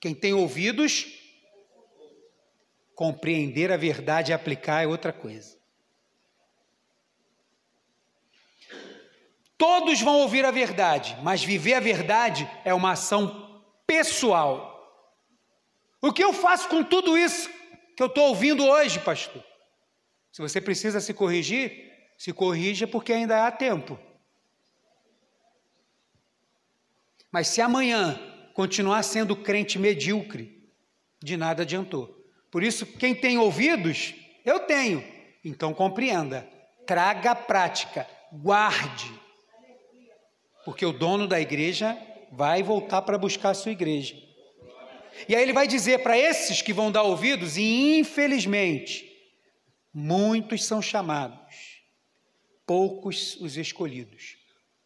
[0.00, 1.06] Quem tem ouvidos,
[2.94, 5.56] compreender a verdade e aplicar é outra coisa.
[9.58, 14.76] Todos vão ouvir a verdade, mas viver a verdade é uma ação pessoal.
[16.00, 17.50] O que eu faço com tudo isso
[17.96, 19.42] que eu estou ouvindo hoje, pastor?
[20.36, 23.98] Se você precisa se corrigir, se corrija porque ainda há tempo.
[27.32, 28.20] Mas se amanhã
[28.52, 30.70] continuar sendo crente medíocre,
[31.22, 32.22] de nada adiantou.
[32.50, 34.14] Por isso, quem tem ouvidos,
[34.44, 35.02] eu tenho.
[35.42, 36.46] Então compreenda,
[36.86, 39.10] traga a prática, guarde.
[40.66, 41.96] Porque o dono da igreja
[42.30, 44.14] vai voltar para buscar a sua igreja.
[45.26, 49.05] E aí ele vai dizer para esses que vão dar ouvidos, e infelizmente,
[49.98, 51.80] Muitos são chamados,
[52.66, 54.36] poucos os escolhidos.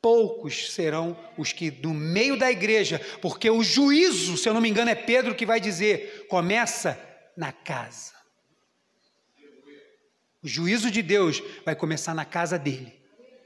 [0.01, 4.69] Poucos serão os que, no meio da igreja, porque o juízo, se eu não me
[4.69, 6.97] engano, é Pedro que vai dizer, começa
[7.37, 8.13] na casa.
[10.41, 12.97] O juízo de Deus vai começar na casa dele,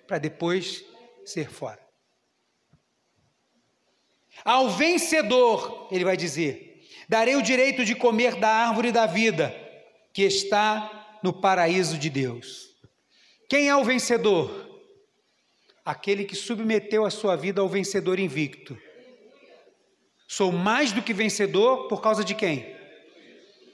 [0.07, 0.85] para depois
[1.25, 1.81] ser fora.
[4.45, 9.49] Ao vencedor, ele vai dizer: darei o direito de comer da árvore da vida
[10.13, 12.69] que está no paraíso de Deus.
[13.49, 14.69] Quem é o vencedor?
[15.83, 18.77] Aquele que submeteu a sua vida ao vencedor invicto.
[20.29, 22.77] Sou mais do que vencedor por causa de quem?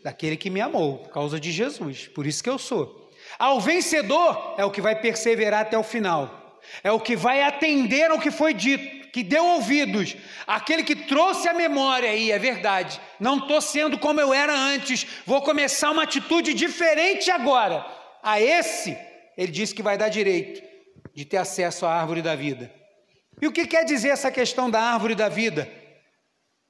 [0.04, 2.06] Daquele que me amou, por causa de Jesus.
[2.06, 3.10] Por isso que eu sou.
[3.36, 6.60] Ao vencedor é o que vai perseverar até o final.
[6.84, 10.16] É o que vai atender ao que foi dito, que deu ouvidos.
[10.46, 13.00] Aquele que trouxe a memória aí, é verdade.
[13.18, 15.06] Não estou sendo como eu era antes.
[15.26, 17.84] Vou começar uma atitude diferente agora.
[18.22, 18.96] A esse,
[19.36, 20.62] ele disse que vai dar direito
[21.14, 22.72] de ter acesso à árvore da vida.
[23.40, 25.70] E o que quer dizer essa questão da árvore da vida?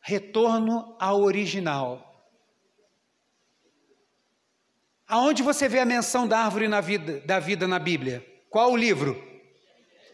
[0.01, 2.07] Retorno ao original.
[5.07, 8.25] Aonde você vê a menção da árvore na vida, da vida na Bíblia?
[8.49, 9.21] Qual o livro?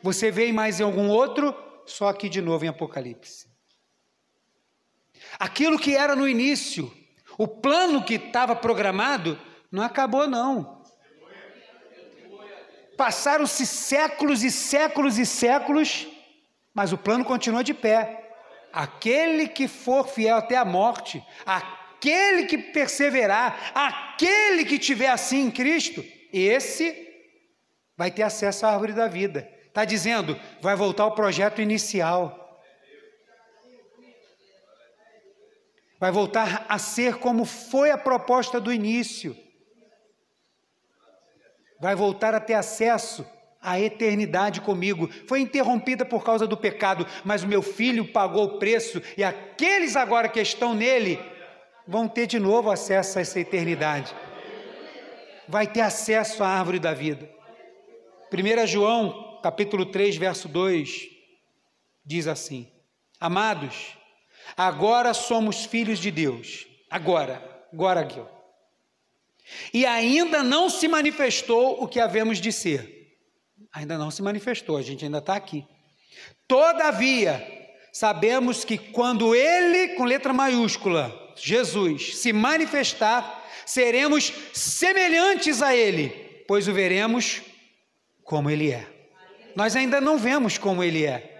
[0.02, 1.54] Você vê mais em algum outro?
[1.86, 3.46] Só aqui de novo em Apocalipse.
[5.38, 6.92] Aquilo que era no início,
[7.38, 9.38] o plano que estava programado,
[9.70, 10.82] não acabou, não.
[12.96, 16.06] Passaram-se séculos e séculos e séculos,
[16.74, 18.34] mas o plano continua de pé.
[18.72, 25.50] Aquele que for fiel até a morte, aquele que perseverar, aquele que tiver assim em
[25.50, 27.06] Cristo, esse
[27.96, 29.55] vai ter acesso à árvore da vida.
[29.76, 32.62] Está dizendo, vai voltar ao projeto inicial.
[36.00, 39.36] Vai voltar a ser como foi a proposta do início.
[41.78, 43.26] Vai voltar a ter acesso
[43.60, 45.10] a eternidade comigo.
[45.28, 49.94] Foi interrompida por causa do pecado, mas o meu filho pagou o preço e aqueles
[49.94, 51.20] agora que estão nele
[51.86, 54.16] vão ter de novo acesso a essa eternidade.
[55.46, 57.28] Vai ter acesso à árvore da vida.
[58.32, 61.08] 1 João, capítulo 3, verso 2,
[62.04, 62.70] diz assim:
[63.20, 63.96] Amados,
[64.56, 66.66] agora somos filhos de Deus.
[66.90, 68.20] Agora, agora aqui.
[69.72, 72.96] E ainda não se manifestou o que havemos de ser
[73.76, 75.66] ainda não se manifestou, a gente ainda está aqui.
[76.48, 77.46] Todavia,
[77.92, 86.08] sabemos que quando Ele, com letra maiúscula, Jesus, se manifestar, seremos semelhantes a Ele,
[86.48, 87.42] pois o veremos
[88.24, 88.95] como Ele é.
[89.56, 91.32] Nós ainda não vemos como Ele é.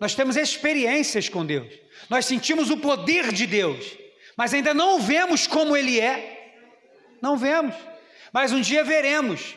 [0.00, 1.72] Nós temos experiências com Deus.
[2.10, 3.96] Nós sentimos o poder de Deus,
[4.36, 6.56] mas ainda não vemos como Ele é.
[7.22, 7.76] Não vemos.
[8.32, 9.54] Mas um dia veremos.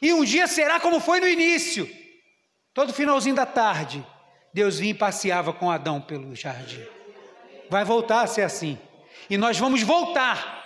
[0.00, 1.90] E um dia será como foi no início.
[2.72, 4.06] Todo finalzinho da tarde,
[4.54, 6.86] Deus vinha e passeava com Adão pelo jardim.
[7.68, 8.78] Vai voltar a ser assim.
[9.28, 10.62] E nós vamos voltar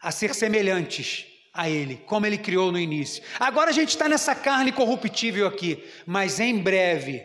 [0.00, 3.22] a ser semelhantes a Ele, como Ele criou no início.
[3.38, 7.22] Agora a gente está nessa carne corruptível aqui, mas em breve,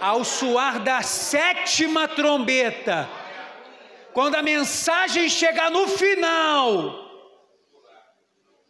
[0.00, 3.08] ao soar da sétima trombeta,
[4.12, 7.10] quando a mensagem chegar no final,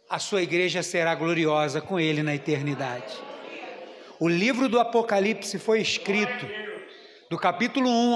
[0.07, 3.13] a sua igreja será gloriosa com ele na eternidade.
[4.19, 6.45] O livro do Apocalipse foi escrito
[7.27, 8.13] do capítulo 1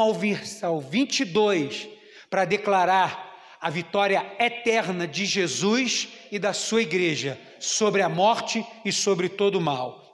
[0.61, 1.87] ao 22
[2.29, 3.24] para declarar
[3.59, 9.55] a vitória eterna de Jesus e da sua igreja sobre a morte e sobre todo
[9.55, 10.04] o mal.